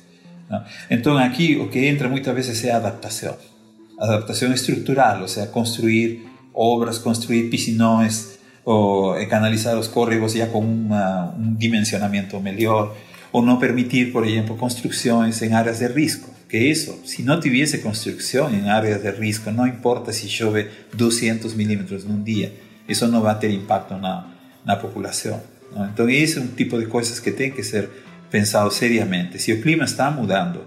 Não? 0.50 0.64
Então 0.92 1.18
aqui 1.18 1.56
o 1.58 1.70
que 1.70 1.86
entra 1.86 2.08
muitas 2.08 2.36
vezes 2.36 2.64
é 2.64 2.72
a 2.72 2.78
adaptação. 2.78 3.36
Adaptação 4.00 4.54
estrutural, 4.54 5.22
ou 5.22 5.28
seja, 5.28 5.48
construir 5.48 6.28
obras, 6.54 6.98
construir 6.98 7.50
piscinões, 7.50 8.38
ou 8.64 9.14
canalizar 9.28 9.78
os 9.78 9.88
córregos 9.88 10.34
já 10.34 10.48
com 10.48 10.60
uma, 10.60 11.34
um 11.38 11.54
dimensionamento 11.56 12.40
melhor, 12.40 12.96
ou 13.36 13.42
não 13.42 13.58
permitir, 13.58 14.13
por 14.13 14.25
exemplo, 14.25 14.56
construções 14.56 15.42
em 15.42 15.51
áreas 15.51 15.80
de 15.80 15.88
risco. 15.88 16.34
Que 16.48 16.58
isso, 16.58 17.01
se 17.04 17.22
não 17.22 17.38
tivesse 17.38 17.80
construção 17.80 18.50
em 18.50 18.70
áreas 18.70 19.01
de 19.01 19.12
risco, 19.12 19.51
não 19.51 19.68
importa 19.68 20.13
se 20.13 20.30
chove 20.30 20.70
200 20.94 21.54
milímetros 21.54 22.06
num 22.06 22.24
dia, 22.24 22.54
isso 22.88 23.06
não 23.10 23.22
vai 23.22 23.38
ter 23.38 23.51
impacto 23.51 23.96
na, 23.98 24.25
na 24.63 24.77
população. 24.77 25.44
Não? 25.75 25.86
Então, 25.86 26.10
esse 26.10 26.38
é 26.38 26.42
um 26.42 26.48
tipo 26.48 26.80
de 26.80 26.86
coisas 26.86 27.20
que 27.20 27.30
tem 27.30 27.51
que 27.51 27.62
ser 27.62 27.89
pensado 28.32 28.72
seriamente. 28.72 29.38
Se 29.38 29.51
o 29.51 29.62
clima 29.62 29.84
está 29.84 30.10
mudando 30.10 30.62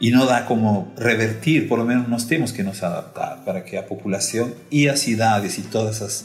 e 0.00 0.12
não 0.12 0.24
dá 0.24 0.42
como 0.42 0.92
revertir, 0.96 1.66
por 1.66 1.76
lo 1.80 1.84
menos 1.84 2.08
nós 2.08 2.22
temos 2.22 2.52
que 2.52 2.62
nos 2.62 2.80
adaptar 2.84 3.42
para 3.44 3.62
que 3.62 3.76
a 3.76 3.82
população 3.82 4.52
e 4.70 4.88
as 4.88 5.00
cidades 5.00 5.58
e 5.58 5.62
todas 5.62 6.00
as 6.00 6.24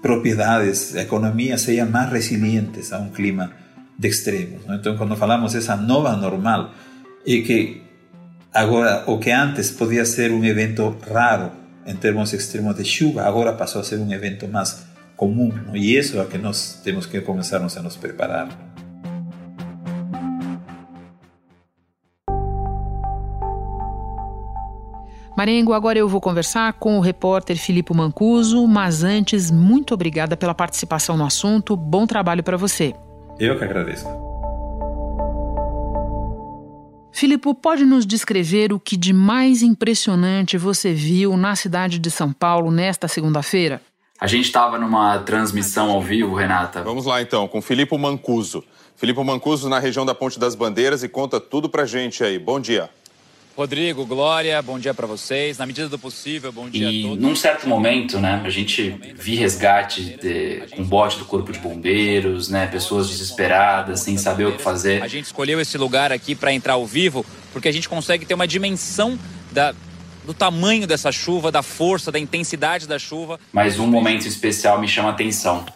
propriedades, 0.00 0.94
a 0.94 1.02
economia 1.02 1.58
sejam 1.58 1.90
mais 1.90 2.12
resilientes 2.12 2.92
a 2.92 3.00
um 3.00 3.10
clima 3.10 3.60
de 4.02 4.08
extremos. 4.08 4.62
Então, 4.68 4.96
quando 4.96 5.16
falamos 5.16 5.54
essa 5.54 5.76
nova 5.76 6.16
normal, 6.16 6.72
é 7.24 7.40
que 7.40 7.82
agora 8.52 9.04
o 9.06 9.18
que 9.18 9.30
antes 9.30 9.70
podia 9.70 10.04
ser 10.04 10.32
um 10.32 10.44
evento 10.44 10.96
raro 11.08 11.52
em 11.86 11.94
termos 11.94 12.32
extremos 12.32 12.76
de 12.76 12.84
chuva, 12.84 13.22
agora 13.22 13.52
passou 13.52 13.80
a 13.80 13.84
ser 13.84 13.98
um 13.98 14.12
evento 14.12 14.48
mais 14.48 14.84
comum. 15.16 15.52
E 15.72 15.96
isso 15.96 16.18
é 16.18 16.22
o 16.22 16.26
que 16.26 16.36
nós 16.36 16.80
temos 16.82 17.06
que 17.06 17.20
começarmos 17.20 17.76
a 17.76 17.82
nos 17.82 17.96
preparar. 17.96 18.48
Marengo, 25.36 25.72
agora 25.72 25.98
eu 25.98 26.08
vou 26.08 26.20
conversar 26.20 26.72
com 26.74 26.98
o 26.98 27.00
repórter 27.00 27.56
Filipe 27.56 27.94
Mancuso, 27.94 28.66
mas 28.66 29.02
antes, 29.02 29.50
muito 29.50 29.94
obrigada 29.94 30.36
pela 30.36 30.54
participação 30.54 31.16
no 31.16 31.24
assunto. 31.24 31.76
Bom 31.76 32.06
trabalho 32.06 32.42
para 32.42 32.56
você. 32.56 32.92
Eu 33.42 33.58
que 33.58 33.64
agradeço. 33.64 34.06
Filipe, 37.10 37.52
pode 37.60 37.84
nos 37.84 38.06
descrever 38.06 38.72
o 38.72 38.78
que 38.78 38.96
de 38.96 39.12
mais 39.12 39.62
impressionante 39.62 40.56
você 40.56 40.92
viu 40.92 41.36
na 41.36 41.56
cidade 41.56 41.98
de 41.98 42.08
São 42.08 42.32
Paulo 42.32 42.70
nesta 42.70 43.08
segunda-feira? 43.08 43.82
A 44.20 44.28
gente 44.28 44.44
estava 44.44 44.78
numa 44.78 45.18
transmissão 45.18 45.90
ao 45.90 46.00
vivo, 46.00 46.36
Renata. 46.36 46.84
Vamos 46.84 47.04
lá 47.04 47.20
então, 47.20 47.48
com 47.48 47.60
Filipe 47.60 47.98
Mancuso. 47.98 48.62
Filipe 48.94 49.20
Mancuso 49.24 49.68
na 49.68 49.80
região 49.80 50.06
da 50.06 50.14
Ponte 50.14 50.38
das 50.38 50.54
Bandeiras 50.54 51.02
e 51.02 51.08
conta 51.08 51.40
tudo 51.40 51.68
pra 51.68 51.84
gente 51.84 52.22
aí. 52.22 52.38
Bom 52.38 52.60
dia. 52.60 52.88
Rodrigo, 53.56 54.06
Glória, 54.06 54.60
bom 54.62 54.78
dia 54.78 54.94
para 54.94 55.06
vocês. 55.06 55.58
Na 55.58 55.66
medida 55.66 55.88
do 55.88 55.98
possível, 55.98 56.50
bom 56.50 56.70
dia 56.70 56.90
e 56.90 57.04
a 57.04 57.08
todos. 57.08 57.22
num 57.22 57.36
certo 57.36 57.68
momento, 57.68 58.18
né, 58.18 58.40
a 58.44 58.48
gente 58.48 58.96
vi 59.14 59.34
resgate 59.34 60.16
de, 60.16 60.62
com 60.74 60.82
bote 60.82 61.18
do 61.18 61.26
corpo 61.26 61.52
de 61.52 61.58
bombeiros, 61.58 62.48
né, 62.48 62.66
pessoas 62.66 63.10
desesperadas, 63.10 64.00
sem 64.00 64.16
saber 64.16 64.46
o 64.46 64.52
que 64.52 64.62
fazer. 64.62 65.02
A 65.02 65.08
gente 65.08 65.26
escolheu 65.26 65.60
esse 65.60 65.76
lugar 65.76 66.12
aqui 66.12 66.34
para 66.34 66.52
entrar 66.52 66.74
ao 66.74 66.86
vivo 66.86 67.26
porque 67.52 67.68
a 67.68 67.72
gente 67.72 67.88
consegue 67.88 68.24
ter 68.24 68.34
uma 68.34 68.46
dimensão 68.46 69.18
da 69.50 69.74
do 70.24 70.32
tamanho 70.32 70.86
dessa 70.86 71.10
chuva, 71.10 71.50
da 71.50 71.64
força, 71.64 72.12
da 72.12 72.18
intensidade 72.18 72.86
da 72.86 72.96
chuva. 72.96 73.40
Mas 73.52 73.80
um 73.80 73.88
momento 73.88 74.26
especial 74.26 74.80
me 74.80 74.86
chama 74.86 75.08
a 75.08 75.12
atenção. 75.12 75.66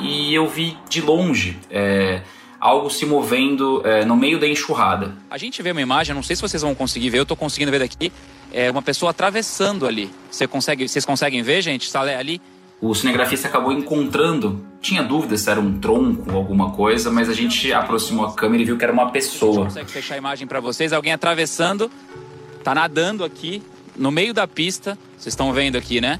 E 0.00 0.34
eu 0.34 0.48
vi 0.48 0.76
de 0.88 1.00
longe 1.00 1.58
é, 1.70 2.22
algo 2.64 2.88
se 2.88 3.04
movendo 3.04 3.82
é, 3.84 4.06
no 4.06 4.16
meio 4.16 4.40
da 4.40 4.48
enxurrada. 4.48 5.14
A 5.30 5.36
gente 5.36 5.62
vê 5.62 5.70
uma 5.70 5.82
imagem, 5.82 6.14
não 6.14 6.22
sei 6.22 6.34
se 6.34 6.40
vocês 6.40 6.62
vão 6.62 6.74
conseguir 6.74 7.10
ver, 7.10 7.18
eu 7.18 7.24
estou 7.24 7.36
conseguindo 7.36 7.70
ver 7.70 7.80
daqui, 7.80 8.10
é 8.50 8.70
uma 8.70 8.80
pessoa 8.80 9.10
atravessando 9.10 9.86
ali. 9.86 10.10
Você 10.30 10.46
consegue, 10.46 10.88
vocês 10.88 11.04
conseguem 11.04 11.42
ver, 11.42 11.60
gente? 11.60 11.90
Salé 11.90 12.16
ali? 12.16 12.40
O 12.80 12.94
cinegrafista 12.94 13.48
acabou 13.48 13.70
encontrando, 13.70 14.64
tinha 14.80 15.02
dúvida 15.02 15.36
se 15.36 15.50
era 15.50 15.60
um 15.60 15.78
tronco 15.78 16.30
ou 16.30 16.38
alguma 16.38 16.70
coisa, 16.70 17.10
mas 17.10 17.28
a 17.28 17.34
gente 17.34 17.70
aproximou 17.70 18.24
a 18.24 18.32
câmera 18.32 18.62
e 18.62 18.64
viu 18.64 18.78
que 18.78 18.84
era 18.84 18.92
uma 18.94 19.10
pessoa. 19.10 19.66
Consegue 19.66 19.90
fechar 19.90 20.14
a 20.14 20.18
imagem 20.18 20.46
para 20.46 20.58
vocês? 20.58 20.94
Alguém 20.94 21.12
atravessando, 21.12 21.90
tá 22.62 22.74
nadando 22.74 23.24
aqui 23.24 23.62
no 23.94 24.10
meio 24.10 24.32
da 24.32 24.48
pista. 24.48 24.98
Vocês 25.18 25.34
estão 25.34 25.52
vendo 25.52 25.76
aqui, 25.76 26.00
né? 26.00 26.18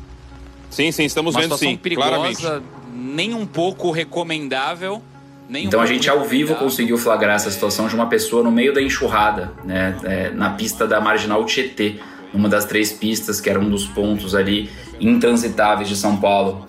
Sim, 0.70 0.92
sim, 0.92 1.04
estamos 1.04 1.34
uma 1.34 1.40
vendo 1.40 1.56
sim, 1.56 1.74
perigosa, 1.74 2.10
claramente. 2.10 2.62
nem 2.92 3.32
um 3.32 3.46
pouco 3.46 3.90
recomendável. 3.90 5.02
Então 5.48 5.80
a 5.80 5.86
gente 5.86 6.08
ao 6.08 6.24
vivo 6.24 6.54
conseguiu 6.54 6.96
flagrar 6.96 7.36
essa 7.36 7.50
situação 7.50 7.86
de 7.86 7.94
uma 7.94 8.06
pessoa 8.06 8.42
no 8.42 8.50
meio 8.50 8.72
da 8.72 8.80
enxurrada, 8.80 9.52
né, 9.64 9.96
é, 10.04 10.30
na 10.30 10.50
pista 10.50 10.86
da 10.86 11.00
Marginal 11.00 11.44
Tietê, 11.44 11.96
uma 12.32 12.48
das 12.48 12.64
três 12.64 12.92
pistas 12.92 13.40
que 13.40 13.48
era 13.48 13.60
um 13.60 13.68
dos 13.68 13.86
pontos 13.86 14.34
ali 14.34 14.70
intransitáveis 15.00 15.88
de 15.88 15.96
São 15.96 16.16
Paulo. 16.16 16.66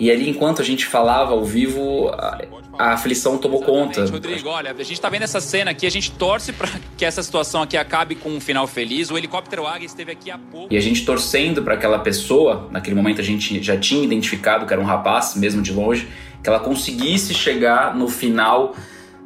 E 0.00 0.10
ali, 0.10 0.28
enquanto 0.28 0.60
a 0.60 0.64
gente 0.64 0.84
falava 0.84 1.32
ao 1.32 1.44
vivo, 1.44 2.08
a, 2.08 2.40
a 2.78 2.92
aflição 2.94 3.38
tomou 3.38 3.62
conta. 3.62 4.04
Rodrigo, 4.06 4.48
olha, 4.48 4.74
a 4.76 4.82
gente 4.82 5.00
tá 5.00 5.08
vendo 5.08 5.22
essa 5.22 5.40
cena 5.40 5.70
aqui, 5.70 5.86
a 5.86 5.90
gente 5.90 6.10
torce 6.12 6.52
para 6.52 6.68
que 6.96 7.04
essa 7.04 7.22
situação 7.22 7.62
aqui 7.62 7.76
acabe 7.76 8.14
com 8.14 8.30
um 8.30 8.40
final 8.40 8.66
feliz. 8.66 9.10
O 9.10 9.18
helicóptero 9.18 9.66
Águia 9.66 9.86
esteve 9.86 10.10
aqui 10.10 10.30
há 10.30 10.38
pouco. 10.38 10.72
E 10.72 10.76
a 10.76 10.80
gente 10.80 11.04
torcendo 11.04 11.62
para 11.62 11.74
aquela 11.74 11.98
pessoa, 11.98 12.68
naquele 12.70 12.96
momento 12.96 13.20
a 13.20 13.24
gente 13.24 13.62
já 13.62 13.76
tinha 13.76 14.02
identificado 14.02 14.66
que 14.66 14.72
era 14.72 14.80
um 14.80 14.86
rapaz, 14.86 15.36
mesmo 15.36 15.62
de 15.62 15.72
longe, 15.72 16.08
que 16.42 16.48
ela 16.48 16.60
conseguisse 16.60 17.32
chegar 17.34 17.94
no 17.94 18.08
final 18.08 18.74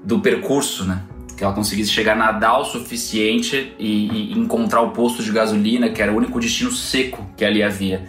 do 0.05 0.21
percurso, 0.21 0.85
né? 0.85 1.03
Que 1.37 1.45
ela 1.45 1.53
conseguisse 1.53 1.91
chegar 1.91 2.15
nadar 2.15 2.61
o 2.61 2.65
suficiente 2.65 3.75
e, 3.79 4.33
e 4.33 4.39
encontrar 4.39 4.83
o 4.83 4.91
posto 4.91 5.23
de 5.23 5.31
gasolina, 5.33 5.91
que 5.91 6.01
era 6.03 6.13
o 6.13 6.17
único 6.17 6.39
destino 6.39 6.71
seco 6.71 7.27
que 7.37 7.45
ali 7.45 7.63
havia. 7.63 8.07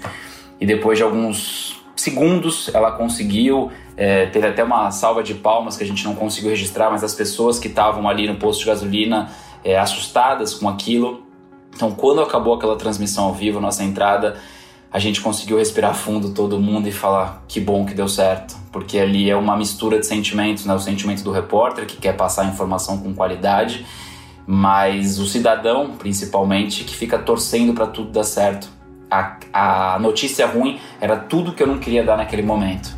E 0.59 0.65
depois 0.65 0.97
de 0.97 1.03
alguns 1.03 1.81
segundos 1.95 2.69
ela 2.73 2.91
conseguiu. 2.91 3.71
é, 3.95 4.27
teve 4.27 4.47
até 4.47 4.63
uma 4.63 4.91
salva 4.91 5.23
de 5.23 5.33
palmas 5.33 5.75
que 5.75 5.83
a 5.83 5.87
gente 5.87 6.05
não 6.05 6.15
conseguiu 6.15 6.51
registrar, 6.51 6.91
mas 6.91 7.03
as 7.03 7.15
pessoas 7.15 7.59
que 7.59 7.67
estavam 7.67 8.07
ali 8.07 8.27
no 8.27 8.35
posto 8.35 8.59
de 8.59 8.67
gasolina 8.67 9.29
é, 9.63 9.77
assustadas 9.77 10.53
com 10.53 10.69
aquilo. 10.69 11.23
Então, 11.75 11.91
quando 11.91 12.21
acabou 12.21 12.53
aquela 12.53 12.75
transmissão 12.75 13.25
ao 13.25 13.33
vivo, 13.33 13.59
nossa 13.59 13.83
entrada, 13.83 14.37
a 14.91 15.00
gente 15.00 15.21
conseguiu 15.21 15.58
respirar 15.58 15.93
fundo 15.93 16.34
todo 16.34 16.60
mundo 16.60 16.88
e 16.88 16.91
falar 16.91 17.43
que 17.47 17.60
bom 17.60 17.86
que 17.86 17.93
deu 17.93 18.08
certo, 18.08 18.56
porque 18.71 18.97
ali 18.97 19.30
é 19.30 19.36
uma 19.36 19.58
mistura 19.58 20.00
de 20.00 20.06
sentimentos, 20.06 20.65
né? 20.65 20.73
O 20.73 20.80
sentimento 20.80 21.23
do 21.23 21.32
repórter 21.32 21.86
que 21.86 21.97
quer 21.97 22.15
passar 22.15 22.43
a 22.43 22.45
informação 22.45 22.97
com 23.00 23.13
qualidade, 23.13 23.86
mas 24.45 25.19
o 25.19 25.26
cidadão, 25.26 25.91
principalmente, 25.97 26.84
que 26.84 26.95
fica 26.95 27.19
torcendo 27.19 27.73
para 27.73 27.88
tudo 27.88 28.12
dar 28.12 28.23
certo. 28.23 28.69
A, 29.12 29.38
a 29.54 30.00
notícia 30.00 30.45
ruim 30.47 30.80
era 31.02 31.17
tudo 31.17 31.54
que 31.54 31.62
eu 31.62 31.67
não 31.67 31.80
queria 31.80 32.04
dar 32.04 32.17
naquele 32.17 32.41
momento. 32.41 32.97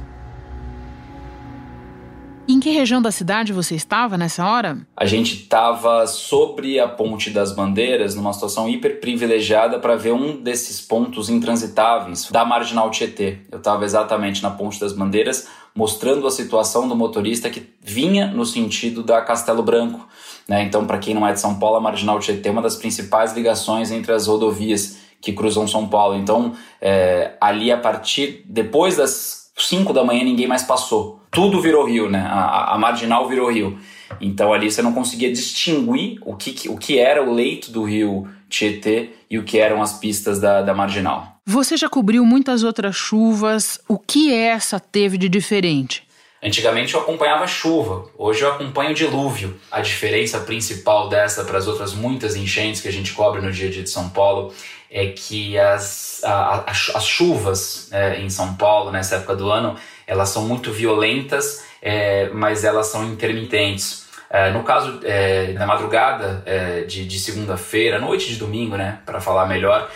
Em 2.52 2.60
que 2.60 2.72
região 2.72 3.00
da 3.00 3.12
cidade 3.12 3.54
você 3.54 3.76
estava 3.76 4.18
nessa 4.18 4.44
hora? 4.44 4.80
A 4.98 5.06
gente 5.06 5.36
estava 5.36 6.08
sobre 6.08 6.80
a 6.80 6.88
Ponte 6.88 7.30
das 7.30 7.52
Bandeiras, 7.52 8.16
numa 8.16 8.34
situação 8.34 8.68
hiper 8.68 9.00
privilegiada 9.00 9.78
para 9.78 9.96
ver 9.96 10.14
um 10.14 10.42
desses 10.42 10.82
pontos 10.82 11.30
intransitáveis 11.30 12.28
da 12.32 12.44
Marginal 12.44 12.90
Tietê. 12.90 13.38
Eu 13.52 13.60
estava 13.60 13.86
exatamente 13.86 14.42
na 14.42 14.50
Ponte 14.50 14.80
das 14.80 14.94
Bandeiras, 14.94 15.48
mostrando 15.76 16.26
a 16.26 16.32
situação 16.32 16.88
do 16.88 16.96
motorista 16.96 17.52
que 17.52 17.70
vinha 17.80 18.26
no 18.26 18.44
sentido 18.44 19.04
da 19.04 19.22
Castelo 19.22 19.62
Branco. 19.62 20.08
Né? 20.48 20.64
Então, 20.64 20.88
para 20.88 20.98
quem 20.98 21.14
não 21.14 21.28
é 21.28 21.34
de 21.34 21.40
São 21.40 21.60
Paulo, 21.60 21.78
a 21.78 21.82
Marginal 21.82 22.20
Tietê 22.20 22.50
é 22.50 22.52
uma 22.52 22.64
das 22.64 22.76
principais 22.76 23.32
ligações 23.32 23.92
entre 23.92 24.12
as 24.12 24.26
rodovias 24.26 24.98
que 25.22 25.34
cruzam 25.34 25.68
São 25.68 25.88
Paulo. 25.88 26.16
Então, 26.16 26.54
é, 26.82 27.34
ali 27.40 27.72
a 27.72 27.78
partir, 27.78 28.44
depois 28.48 28.98
das 28.98 29.52
5 29.56 29.94
da 29.94 30.04
manhã, 30.04 30.24
ninguém 30.24 30.48
mais 30.48 30.64
passou. 30.64 31.19
Tudo 31.32 31.62
virou 31.62 31.86
rio, 31.86 32.10
né? 32.10 32.26
A, 32.30 32.76
a 32.76 32.78
marginal 32.78 33.28
virou 33.28 33.52
rio. 33.52 33.78
Então 34.20 34.52
ali 34.52 34.72
você 34.72 34.82
não 34.82 34.94
conseguia 34.94 35.32
distinguir 35.32 36.20
o 36.26 36.36
que, 36.36 36.68
o 36.70 36.78
que 36.78 36.98
era 36.98 37.24
o 37.24 37.34
leito 37.34 37.72
do 37.72 37.84
rio 37.84 38.28
Tietê 38.50 39.12
e 39.30 39.38
o 39.38 39.44
que 39.44 39.60
eram 39.60 39.82
as 39.82 39.94
pistas 39.94 40.40
da, 40.40 40.62
da 40.62 40.74
marginal. 40.74 41.40
Você 41.46 41.78
já 41.78 41.88
cobriu 41.88 42.26
muitas 42.26 42.64
outras 42.64 42.96
chuvas. 42.96 43.80
O 43.88 43.98
que 43.98 44.34
essa 44.34 44.80
teve 44.80 45.18
de 45.18 45.30
diferente? 45.30 46.08
Antigamente 46.42 46.94
eu 46.94 47.02
acompanhava 47.02 47.46
chuva, 47.46 48.10
hoje 48.18 48.44
eu 48.44 48.50
acompanho 48.50 48.94
dilúvio. 48.96 49.60
A 49.70 49.82
diferença 49.82 50.40
principal 50.40 51.10
dessa 51.10 51.44
para 51.44 51.58
as 51.58 51.68
outras 51.68 51.94
muitas 51.94 52.36
enchentes 52.36 52.80
que 52.82 52.88
a 52.88 52.92
gente 52.92 53.12
cobre 53.12 53.42
no 53.42 53.52
dia 53.52 53.68
a 53.68 53.72
dia 53.72 53.84
de 53.84 53.90
São 53.90 54.10
Paulo 54.10 54.54
é 54.90 55.08
que 55.08 55.58
as, 55.60 56.24
a, 56.24 56.32
a, 56.32 56.72
as 56.72 57.06
chuvas 57.06 57.90
é, 57.92 58.22
em 58.22 58.30
São 58.30 58.56
Paulo 58.56 58.90
nessa 58.90 59.18
época 59.18 59.36
do 59.36 59.52
ano 59.52 59.76
elas 60.10 60.30
são 60.30 60.48
muito 60.48 60.72
violentas, 60.72 61.64
é, 61.80 62.30
mas 62.34 62.64
elas 62.64 62.88
são 62.88 63.06
intermitentes. 63.06 64.08
É, 64.28 64.50
no 64.50 64.64
caso 64.64 65.00
é, 65.04 65.54
da 65.54 65.68
madrugada 65.68 66.42
é, 66.48 66.82
de, 66.82 67.06
de 67.06 67.20
segunda-feira, 67.20 68.00
noite 68.00 68.28
de 68.28 68.36
domingo, 68.36 68.76
né, 68.76 69.00
para 69.06 69.22
falar 69.22 69.46
melhor, 69.46 69.90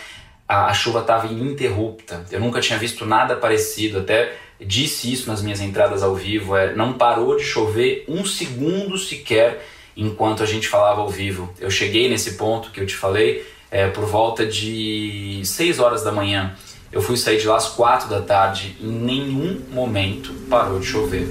a, 0.48 0.66
a 0.66 0.72
chuva 0.72 1.00
estava 1.00 1.26
ininterrupta. 1.26 2.24
Eu 2.30 2.38
nunca 2.38 2.60
tinha 2.60 2.78
visto 2.78 3.04
nada 3.04 3.34
parecido, 3.34 3.98
até 3.98 4.32
disse 4.60 5.12
isso 5.12 5.28
nas 5.28 5.42
minhas 5.42 5.60
entradas 5.60 6.04
ao 6.04 6.14
vivo. 6.14 6.56
É, 6.56 6.72
não 6.74 6.92
parou 6.92 7.36
de 7.36 7.42
chover 7.42 8.04
um 8.08 8.24
segundo 8.24 8.96
sequer 8.96 9.66
enquanto 9.96 10.44
a 10.44 10.46
gente 10.46 10.68
falava 10.68 11.00
ao 11.00 11.08
vivo. 11.08 11.52
Eu 11.58 11.70
cheguei 11.72 12.08
nesse 12.08 12.34
ponto 12.34 12.70
que 12.70 12.80
eu 12.80 12.86
te 12.86 12.94
falei 12.94 13.44
é, 13.68 13.88
por 13.88 14.04
volta 14.04 14.46
de 14.46 15.42
6 15.44 15.80
horas 15.80 16.04
da 16.04 16.12
manhã. 16.12 16.54
Eu 16.94 17.02
fui 17.02 17.16
sair 17.16 17.38
de 17.38 17.46
lá 17.48 17.56
às 17.56 17.66
4 17.70 18.08
da 18.08 18.22
tarde. 18.22 18.76
Em 18.80 18.86
nenhum 18.86 19.60
momento 19.72 20.32
parou 20.48 20.78
de 20.78 20.86
chover. 20.86 21.28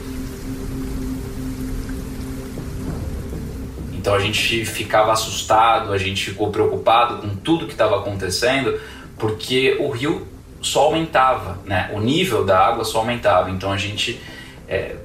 Então 3.94 4.14
a 4.14 4.20
gente 4.20 4.66
ficava 4.66 5.14
assustado, 5.14 5.94
a 5.94 5.98
gente 5.98 6.32
ficou 6.32 6.52
preocupado 6.52 7.22
com 7.22 7.34
tudo 7.38 7.66
que 7.66 7.72
estava 7.72 7.98
acontecendo, 7.98 8.78
porque 9.18 9.78
o 9.80 9.90
rio 9.90 10.28
só 10.62 10.82
aumentava, 10.82 11.58
né? 11.64 11.90
O 11.94 12.02
nível 12.02 12.44
da 12.44 12.60
água 12.60 12.84
só 12.84 12.98
aumentava. 12.98 13.50
Então 13.50 13.72
a 13.72 13.78
gente 13.78 14.20
é, 14.68 14.98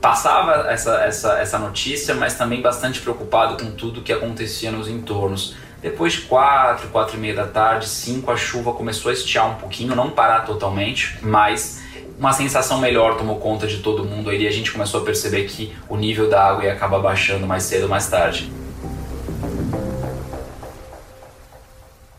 passava 0.00 0.70
essa, 0.70 1.02
essa, 1.02 1.38
essa 1.38 1.58
notícia, 1.58 2.14
mas 2.14 2.34
também 2.34 2.62
bastante 2.62 2.98
preocupado 3.02 3.62
com 3.62 3.72
tudo 3.72 4.00
que 4.00 4.14
acontecia 4.14 4.72
nos 4.72 4.88
entornos. 4.88 5.54
Depois 5.80 6.14
de 6.14 6.22
quatro, 6.22 6.88
quatro 6.88 7.16
e 7.16 7.20
meia 7.20 7.34
da 7.34 7.46
tarde, 7.46 7.88
cinco, 7.88 8.30
a 8.32 8.36
chuva 8.36 8.72
começou 8.72 9.10
a 9.10 9.12
estiar 9.12 9.48
um 9.48 9.54
pouquinho, 9.54 9.94
não 9.94 10.10
parar 10.10 10.40
totalmente, 10.40 11.18
mas 11.22 11.80
uma 12.18 12.32
sensação 12.32 12.80
melhor 12.80 13.16
tomou 13.16 13.36
conta 13.36 13.66
de 13.66 13.78
todo 13.78 14.04
mundo 14.04 14.32
e 14.32 14.46
a 14.46 14.50
gente 14.50 14.72
começou 14.72 15.00
a 15.00 15.04
perceber 15.04 15.44
que 15.44 15.72
o 15.88 15.96
nível 15.96 16.28
da 16.28 16.44
água 16.48 16.64
ia 16.64 16.72
acabar 16.72 16.98
baixando 16.98 17.46
mais 17.46 17.62
cedo 17.62 17.84
ou 17.84 17.88
mais 17.88 18.10
tarde. 18.10 18.50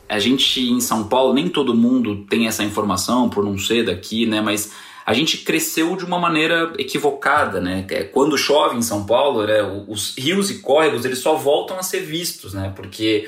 A 0.07 0.17
gente 0.17 0.61
em 0.61 0.79
São 0.79 1.03
Paulo, 1.03 1.33
nem 1.33 1.49
todo 1.49 1.75
mundo 1.75 2.25
tem 2.29 2.47
essa 2.47 2.63
informação 2.63 3.29
por 3.29 3.43
não 3.43 3.57
ser 3.57 3.85
daqui, 3.85 4.25
né? 4.25 4.41
Mas 4.41 4.71
a 5.09 5.13
gente 5.15 5.39
cresceu 5.39 5.95
de 5.95 6.05
uma 6.05 6.19
maneira 6.19 6.71
equivocada, 6.77 7.59
né? 7.59 7.83
É, 7.89 8.03
quando 8.03 8.37
chove 8.37 8.77
em 8.77 8.81
São 8.83 9.07
Paulo, 9.07 9.43
né, 9.43 9.63
os 9.87 10.15
rios 10.15 10.51
e 10.51 10.59
córregos 10.59 11.03
eles 11.03 11.17
só 11.17 11.33
voltam 11.33 11.79
a 11.79 11.81
ser 11.81 12.01
vistos, 12.01 12.53
né? 12.53 12.71
Porque 12.75 13.27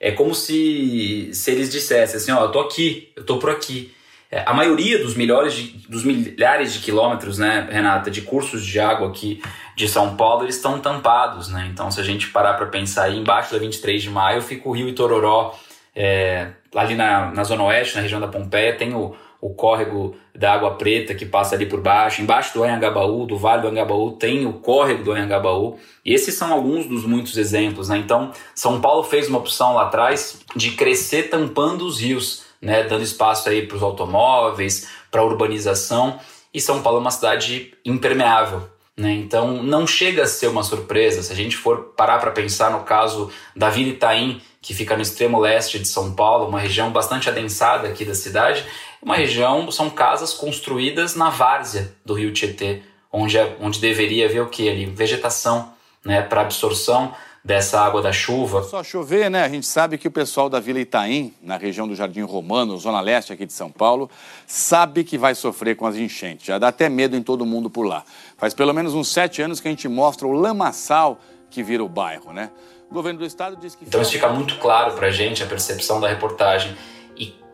é 0.00 0.10
como 0.10 0.34
se, 0.34 1.30
se 1.32 1.52
eles 1.52 1.70
dissessem 1.70 2.16
assim, 2.16 2.32
ó, 2.32 2.46
eu 2.46 2.50
tô 2.50 2.58
aqui, 2.58 3.12
eu 3.14 3.24
tô 3.24 3.38
por 3.38 3.48
aqui. 3.48 3.94
É, 4.28 4.42
a 4.44 4.52
maioria 4.52 4.98
dos 4.98 5.14
milhares, 5.14 5.54
de, 5.54 5.86
dos 5.88 6.02
milhares 6.02 6.72
de 6.72 6.80
quilômetros, 6.80 7.38
né, 7.38 7.68
Renata, 7.70 8.10
de 8.10 8.22
cursos 8.22 8.66
de 8.66 8.80
água 8.80 9.06
aqui 9.06 9.40
de 9.76 9.88
São 9.88 10.16
Paulo, 10.16 10.42
eles 10.42 10.56
estão 10.56 10.80
tampados, 10.80 11.46
né? 11.46 11.70
Então, 11.72 11.92
se 11.92 12.00
a 12.00 12.04
gente 12.04 12.26
parar 12.26 12.54
para 12.54 12.66
pensar 12.66 13.04
aí, 13.04 13.16
embaixo 13.16 13.52
da 13.52 13.58
23 13.60 14.02
de 14.02 14.10
maio 14.10 14.42
fica 14.42 14.68
o 14.68 14.72
Rio 14.72 14.88
Itororó, 14.88 15.56
é, 15.94 16.48
ali 16.74 16.96
na, 16.96 17.30
na 17.30 17.44
Zona 17.44 17.62
Oeste, 17.62 17.94
na 17.94 18.02
região 18.02 18.20
da 18.20 18.26
Pompeia, 18.26 18.74
tem 18.74 18.92
o, 18.92 19.14
o 19.40 19.54
córrego 19.54 20.14
da 20.34 20.52
Água 20.52 20.72
Preta 20.72 21.14
que 21.14 21.24
passa 21.24 21.54
ali 21.54 21.66
por 21.66 21.80
baixo. 21.80 22.20
Embaixo 22.20 22.52
do 22.52 22.62
Anhangabaú, 22.62 23.26
do 23.26 23.38
Vale 23.38 23.62
do 23.62 23.68
Anhangabaú, 23.68 24.12
tem 24.12 24.46
o 24.46 24.54
córrego 24.54 25.02
do 25.02 25.12
Anhangabaú. 25.12 25.78
E 26.04 26.12
esses 26.12 26.34
são 26.34 26.52
alguns 26.52 26.86
dos 26.86 27.04
muitos 27.04 27.36
exemplos. 27.36 27.88
Né? 27.88 27.98
Então, 27.98 28.32
São 28.54 28.80
Paulo 28.80 29.02
fez 29.02 29.28
uma 29.28 29.38
opção 29.38 29.74
lá 29.74 29.84
atrás 29.84 30.40
de 30.54 30.72
crescer 30.72 31.30
tampando 31.30 31.86
os 31.86 32.00
rios, 32.00 32.44
né? 32.60 32.82
dando 32.82 33.02
espaço 33.02 33.48
aí 33.48 33.66
para 33.66 33.76
os 33.76 33.82
automóveis, 33.82 34.88
para 35.10 35.22
a 35.22 35.24
urbanização. 35.24 36.18
E 36.52 36.60
São 36.60 36.82
Paulo 36.82 36.98
é 36.98 37.00
uma 37.00 37.10
cidade 37.10 37.72
impermeável. 37.84 38.68
Né? 38.96 39.12
Então, 39.12 39.62
não 39.62 39.86
chega 39.86 40.24
a 40.24 40.26
ser 40.26 40.48
uma 40.48 40.62
surpresa. 40.62 41.22
Se 41.22 41.32
a 41.32 41.36
gente 41.36 41.56
for 41.56 41.94
parar 41.96 42.18
para 42.18 42.30
pensar 42.30 42.70
no 42.70 42.80
caso 42.80 43.30
da 43.56 43.70
Vila 43.70 43.90
Itaim, 43.90 44.42
que 44.60 44.74
fica 44.74 44.94
no 44.94 45.00
extremo 45.00 45.40
leste 45.40 45.78
de 45.78 45.88
São 45.88 46.12
Paulo, 46.12 46.46
uma 46.46 46.60
região 46.60 46.90
bastante 46.90 47.28
adensada 47.28 47.88
aqui 47.88 48.04
da 48.04 48.14
cidade. 48.14 48.66
Uma 49.02 49.16
região, 49.16 49.70
são 49.70 49.88
casas 49.88 50.34
construídas 50.34 51.14
na 51.14 51.30
várzea 51.30 51.92
do 52.04 52.14
rio 52.14 52.32
Tietê, 52.32 52.82
onde, 53.10 53.38
é, 53.38 53.56
onde 53.60 53.80
deveria 53.80 54.26
haver 54.26 54.42
o 54.42 54.48
que 54.48 54.68
ali? 54.68 54.84
Vegetação, 54.86 55.72
né, 56.04 56.20
para 56.22 56.42
absorção 56.42 57.14
dessa 57.42 57.80
água 57.80 58.02
da 58.02 58.12
chuva. 58.12 58.62
Só 58.62 58.84
chover, 58.84 59.30
né? 59.30 59.42
A 59.42 59.48
gente 59.48 59.66
sabe 59.66 59.96
que 59.96 60.06
o 60.06 60.10
pessoal 60.10 60.48
da 60.48 60.60
Vila 60.60 60.78
Itaim, 60.78 61.34
na 61.42 61.56
região 61.56 61.88
do 61.88 61.94
Jardim 61.94 62.22
Romano, 62.22 62.76
zona 62.76 63.00
leste 63.00 63.32
aqui 63.32 63.46
de 63.46 63.52
São 63.52 63.70
Paulo, 63.70 64.10
sabe 64.46 65.02
que 65.04 65.16
vai 65.16 65.34
sofrer 65.34 65.74
com 65.74 65.86
as 65.86 65.96
enchentes. 65.96 66.46
Já 66.46 66.58
dá 66.58 66.68
até 66.68 66.88
medo 66.88 67.16
em 67.16 67.22
todo 67.22 67.46
mundo 67.46 67.70
por 67.70 67.86
lá. 67.86 68.04
Faz 68.36 68.52
pelo 68.52 68.74
menos 68.74 68.94
uns 68.94 69.08
sete 69.08 69.40
anos 69.40 69.58
que 69.58 69.68
a 69.68 69.70
gente 69.70 69.88
mostra 69.88 70.26
o 70.26 70.32
lamaçal 70.32 71.18
que 71.50 71.62
vira 71.62 71.82
o 71.82 71.88
bairro, 71.88 72.32
né? 72.32 72.50
O 72.90 72.94
governo 72.94 73.20
do 73.20 73.24
estado 73.26 73.56
diz 73.56 73.74
que. 73.74 73.84
Então 73.84 74.02
isso 74.02 74.12
fica 74.12 74.28
muito 74.28 74.58
claro 74.58 74.92
para 74.94 75.06
a 75.06 75.10
gente, 75.10 75.42
a 75.42 75.46
percepção 75.46 76.00
da 76.00 76.08
reportagem. 76.08 76.76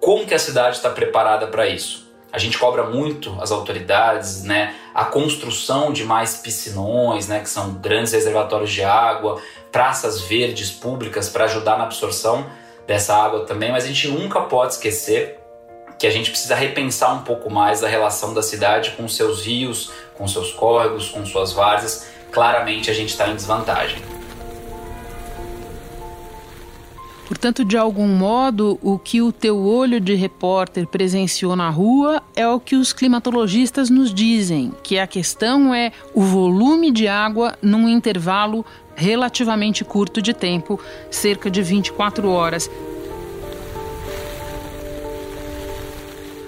Como 0.00 0.26
que 0.26 0.34
a 0.34 0.38
cidade 0.38 0.76
está 0.76 0.90
preparada 0.90 1.46
para 1.46 1.66
isso? 1.66 2.06
A 2.32 2.38
gente 2.38 2.58
cobra 2.58 2.84
muito 2.84 3.36
as 3.40 3.50
autoridades, 3.50 4.42
né? 4.42 4.74
A 4.94 5.04
construção 5.04 5.92
de 5.92 6.04
mais 6.04 6.36
piscinões, 6.36 7.28
né? 7.28 7.40
Que 7.40 7.48
são 7.48 7.74
grandes 7.74 8.12
reservatórios 8.12 8.70
de 8.70 8.82
água, 8.82 9.40
praças 9.72 10.20
verdes 10.20 10.70
públicas 10.70 11.28
para 11.28 11.44
ajudar 11.44 11.78
na 11.78 11.84
absorção 11.84 12.46
dessa 12.86 13.16
água 13.16 13.46
também. 13.46 13.72
Mas 13.72 13.84
a 13.84 13.86
gente 13.86 14.08
nunca 14.08 14.40
pode 14.40 14.74
esquecer 14.74 15.40
que 15.98 16.06
a 16.06 16.10
gente 16.10 16.30
precisa 16.30 16.54
repensar 16.54 17.14
um 17.14 17.22
pouco 17.22 17.50
mais 17.50 17.82
a 17.82 17.88
relação 17.88 18.34
da 18.34 18.42
cidade 18.42 18.90
com 18.90 19.08
seus 19.08 19.46
rios, 19.46 19.90
com 20.14 20.28
seus 20.28 20.52
córregos, 20.52 21.08
com 21.08 21.24
suas 21.24 21.52
várzeas. 21.52 22.06
Claramente 22.30 22.90
a 22.90 22.94
gente 22.94 23.10
está 23.10 23.28
em 23.28 23.34
desvantagem. 23.34 24.15
Portanto, 27.36 27.66
de 27.66 27.76
algum 27.76 28.08
modo, 28.08 28.78
o 28.82 28.98
que 28.98 29.20
o 29.20 29.30
teu 29.30 29.62
olho 29.62 30.00
de 30.00 30.14
repórter 30.14 30.86
presenciou 30.86 31.54
na 31.54 31.68
rua 31.68 32.22
é 32.34 32.48
o 32.48 32.58
que 32.58 32.74
os 32.74 32.94
climatologistas 32.94 33.90
nos 33.90 34.12
dizem, 34.12 34.72
que 34.82 34.98
a 34.98 35.06
questão 35.06 35.74
é 35.74 35.92
o 36.14 36.22
volume 36.22 36.90
de 36.90 37.06
água 37.06 37.54
num 37.60 37.90
intervalo 37.90 38.64
relativamente 38.94 39.84
curto 39.84 40.22
de 40.22 40.32
tempo, 40.32 40.80
cerca 41.10 41.50
de 41.50 41.60
24 41.60 42.26
horas. 42.26 42.70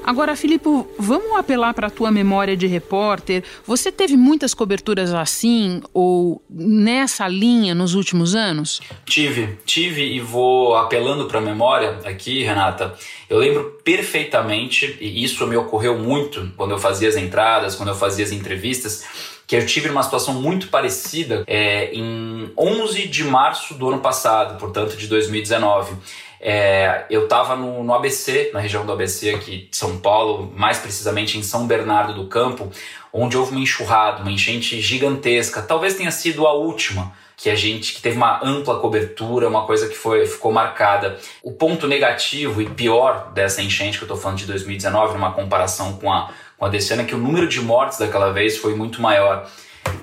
Agora, 0.08 0.34
Filipe, 0.34 0.64
vamos 0.98 1.36
apelar 1.36 1.74
para 1.74 1.88
a 1.88 1.90
tua 1.90 2.10
memória 2.10 2.56
de 2.56 2.66
repórter. 2.66 3.44
Você 3.66 3.92
teve 3.92 4.16
muitas 4.16 4.54
coberturas 4.54 5.12
assim 5.12 5.82
ou 5.92 6.42
nessa 6.48 7.28
linha 7.28 7.74
nos 7.74 7.92
últimos 7.92 8.34
anos? 8.34 8.80
Tive, 9.04 9.58
tive 9.66 10.02
e 10.02 10.18
vou 10.18 10.74
apelando 10.76 11.26
para 11.26 11.40
a 11.40 11.42
memória 11.42 11.98
aqui, 12.06 12.42
Renata. 12.42 12.94
Eu 13.28 13.36
lembro 13.36 13.78
perfeitamente, 13.84 14.96
e 14.98 15.22
isso 15.22 15.46
me 15.46 15.56
ocorreu 15.56 15.98
muito 15.98 16.50
quando 16.56 16.70
eu 16.70 16.78
fazia 16.78 17.10
as 17.10 17.16
entradas, 17.16 17.74
quando 17.74 17.90
eu 17.90 17.94
fazia 17.94 18.24
as 18.24 18.32
entrevistas, 18.32 19.04
que 19.46 19.56
eu 19.56 19.66
tive 19.66 19.90
uma 19.90 20.02
situação 20.02 20.32
muito 20.32 20.68
parecida 20.68 21.44
é, 21.46 21.92
em 21.92 22.50
11 22.56 23.08
de 23.08 23.24
março 23.24 23.74
do 23.74 23.90
ano 23.90 24.00
passado, 24.00 24.58
portanto 24.58 24.96
de 24.96 25.06
2019. 25.06 25.96
É, 26.40 27.04
eu 27.10 27.24
estava 27.24 27.56
no, 27.56 27.82
no, 27.82 27.94
ABC, 27.94 28.50
na 28.52 28.60
região 28.60 28.86
do 28.86 28.92
ABC 28.92 29.30
aqui 29.30 29.68
de 29.70 29.76
São 29.76 29.98
Paulo, 29.98 30.52
mais 30.56 30.78
precisamente 30.78 31.36
em 31.36 31.42
São 31.42 31.66
Bernardo 31.66 32.14
do 32.14 32.28
Campo, 32.28 32.70
onde 33.12 33.36
houve 33.36 33.52
uma 33.52 33.60
enxurrada, 33.60 34.22
uma 34.22 34.30
enchente 34.30 34.80
gigantesca. 34.80 35.62
Talvez 35.62 35.94
tenha 35.94 36.10
sido 36.10 36.46
a 36.46 36.52
última 36.52 37.12
que 37.36 37.50
a 37.50 37.54
gente 37.54 37.94
que 37.94 38.02
teve 38.02 38.16
uma 38.16 38.40
ampla 38.44 38.80
cobertura, 38.80 39.48
uma 39.48 39.64
coisa 39.64 39.88
que 39.88 39.94
foi 39.94 40.26
ficou 40.26 40.52
marcada. 40.52 41.18
O 41.42 41.52
ponto 41.52 41.86
negativo 41.86 42.60
e 42.60 42.68
pior 42.68 43.32
dessa 43.32 43.62
enchente 43.62 43.96
que 43.96 44.04
eu 44.04 44.06
estou 44.06 44.16
falando 44.16 44.38
de 44.38 44.46
2019, 44.46 45.14
numa 45.14 45.32
comparação 45.32 45.94
com 45.94 46.12
a 46.12 46.30
com 46.58 46.64
a 46.64 46.68
desse 46.68 46.92
ano, 46.92 47.02
é 47.02 47.04
que 47.04 47.14
o 47.14 47.18
número 47.18 47.46
de 47.46 47.60
mortes 47.60 47.98
daquela 47.98 48.32
vez 48.32 48.58
foi 48.58 48.74
muito 48.74 49.00
maior. 49.00 49.48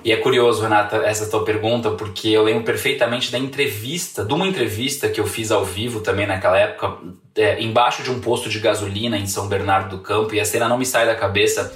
E 0.06 0.12
é 0.12 0.16
curioso, 0.16 0.62
Renata, 0.62 0.98
essa 0.98 1.28
tua 1.28 1.44
pergunta, 1.44 1.90
porque 1.90 2.28
eu 2.28 2.44
lembro 2.44 2.62
perfeitamente 2.62 3.32
da 3.32 3.38
entrevista, 3.38 4.24
de 4.24 4.32
uma 4.32 4.46
entrevista 4.46 5.08
que 5.08 5.20
eu 5.20 5.26
fiz 5.26 5.50
ao 5.50 5.64
vivo 5.64 6.00
também 6.00 6.28
naquela 6.28 6.56
época, 6.56 6.98
é, 7.34 7.60
embaixo 7.60 8.04
de 8.04 8.10
um 8.12 8.20
posto 8.20 8.48
de 8.48 8.60
gasolina 8.60 9.18
em 9.18 9.26
São 9.26 9.48
Bernardo 9.48 9.96
do 9.96 10.02
Campo, 10.02 10.32
e 10.32 10.38
a 10.38 10.44
cena 10.44 10.68
não 10.68 10.78
me 10.78 10.86
sai 10.86 11.06
da 11.06 11.16
cabeça. 11.16 11.72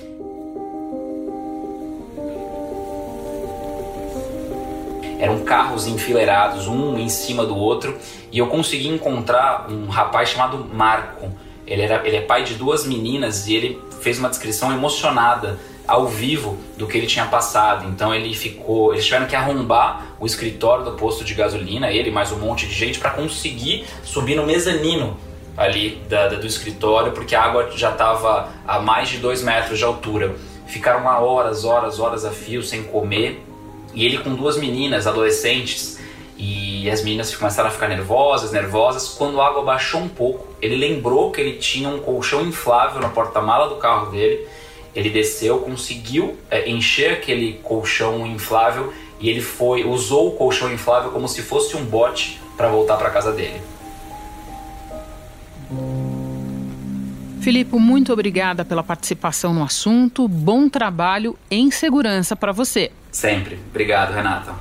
Eram 5.19 5.41
carros 5.41 5.89
enfileirados, 5.89 6.69
um 6.69 6.97
em 6.99 7.09
cima 7.09 7.45
do 7.45 7.57
outro, 7.57 7.99
e 8.31 8.39
eu 8.39 8.47
consegui 8.47 8.87
encontrar 8.87 9.67
um 9.69 9.89
rapaz 9.89 10.29
chamado 10.29 10.65
Marco. 10.73 11.33
Ele, 11.67 11.83
era, 11.83 12.07
ele 12.07 12.17
é 12.17 12.21
pai 12.21 12.45
de 12.45 12.55
duas 12.55 12.87
meninas 12.87 13.49
e 13.49 13.55
ele 13.55 13.83
fez 14.01 14.21
uma 14.21 14.29
descrição 14.29 14.73
emocionada 14.73 15.59
ao 15.91 16.07
vivo 16.07 16.57
do 16.77 16.87
que 16.87 16.97
ele 16.97 17.07
tinha 17.09 17.27
passado. 17.27 17.89
Então 17.89 18.15
ele 18.15 18.33
ficou, 18.33 18.93
eles 18.93 19.05
tiveram 19.05 19.27
que 19.27 19.35
arrombar 19.35 20.15
o 20.21 20.25
escritório 20.25 20.85
do 20.85 20.93
posto 20.93 21.25
de 21.25 21.35
gasolina, 21.35 21.91
ele 21.91 22.13
mais 22.13 22.31
um 22.31 22.39
monte 22.39 22.65
de 22.69 22.73
gente 22.73 23.01
para 23.01 23.11
conseguir 23.11 23.85
subir 24.05 24.37
no 24.37 24.47
mezanino 24.47 25.17
ali 25.57 26.01
da, 26.09 26.29
da, 26.29 26.37
do 26.37 26.47
escritório, 26.47 27.11
porque 27.11 27.35
a 27.35 27.43
água 27.43 27.73
já 27.75 27.91
estava 27.91 28.51
a 28.67 28.79
mais 28.79 29.09
de 29.09 29.19
dois 29.19 29.43
metros 29.43 29.79
de 29.79 29.85
altura. 29.85 30.37
Ficaram 30.69 31.03
lá 31.03 31.19
horas, 31.19 31.65
horas, 31.65 31.99
horas 31.99 32.25
a 32.25 32.31
fio 32.31 32.63
sem 32.63 32.85
comer. 32.85 33.45
E 33.93 34.07
ele 34.07 34.19
com 34.19 34.33
duas 34.33 34.57
meninas 34.57 35.09
adolescentes 35.09 35.99
e 36.39 36.89
as 36.89 37.03
meninas 37.03 37.35
começaram 37.35 37.69
a 37.69 37.73
ficar 37.73 37.89
nervosas, 37.89 38.53
nervosas. 38.53 39.09
Quando 39.09 39.41
a 39.41 39.49
água 39.49 39.65
baixou 39.65 40.01
um 40.01 40.09
pouco, 40.09 40.47
ele 40.63 40.77
lembrou 40.77 41.33
que 41.33 41.41
ele 41.41 41.55
tinha 41.55 41.89
um 41.89 41.99
colchão 41.99 42.43
inflável 42.43 43.01
na 43.01 43.09
porta-mala 43.09 43.69
do 43.69 43.75
carro 43.75 44.13
dele 44.13 44.47
ele 44.95 45.11
desceu, 45.11 45.59
conseguiu 45.59 46.37
é, 46.51 46.69
encher 46.69 47.13
aquele 47.13 47.55
colchão 47.63 48.27
inflável 48.27 48.93
e 49.21 49.29
ele 49.29 49.41
foi 49.41 49.85
usou 49.85 50.29
o 50.29 50.31
colchão 50.33 50.73
inflável 50.73 51.11
como 51.11 51.29
se 51.29 51.43
fosse 51.43 51.77
um 51.77 51.85
bote 51.85 52.41
para 52.57 52.69
voltar 52.69 52.97
para 52.97 53.11
casa 53.11 53.33
dele. 53.33 53.61
Filipe, 57.41 57.75
muito 57.77 58.13
obrigada 58.13 58.65
pela 58.65 58.83
participação 58.83 59.55
no 59.55 59.63
assunto. 59.63 60.29
Bom 60.29 60.69
trabalho 60.69 61.39
em 61.51 61.71
segurança 61.71 62.37
para 62.37 62.53
você. 62.53 62.93
Sempre. 63.11 63.59
Obrigado, 63.71 64.13
Renata. 64.13 64.55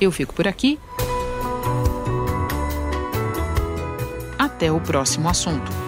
Eu 0.00 0.12
fico 0.12 0.34
por 0.34 0.46
aqui. 0.46 0.78
Até 4.38 4.70
o 4.70 4.80
próximo 4.80 5.28
assunto. 5.28 5.83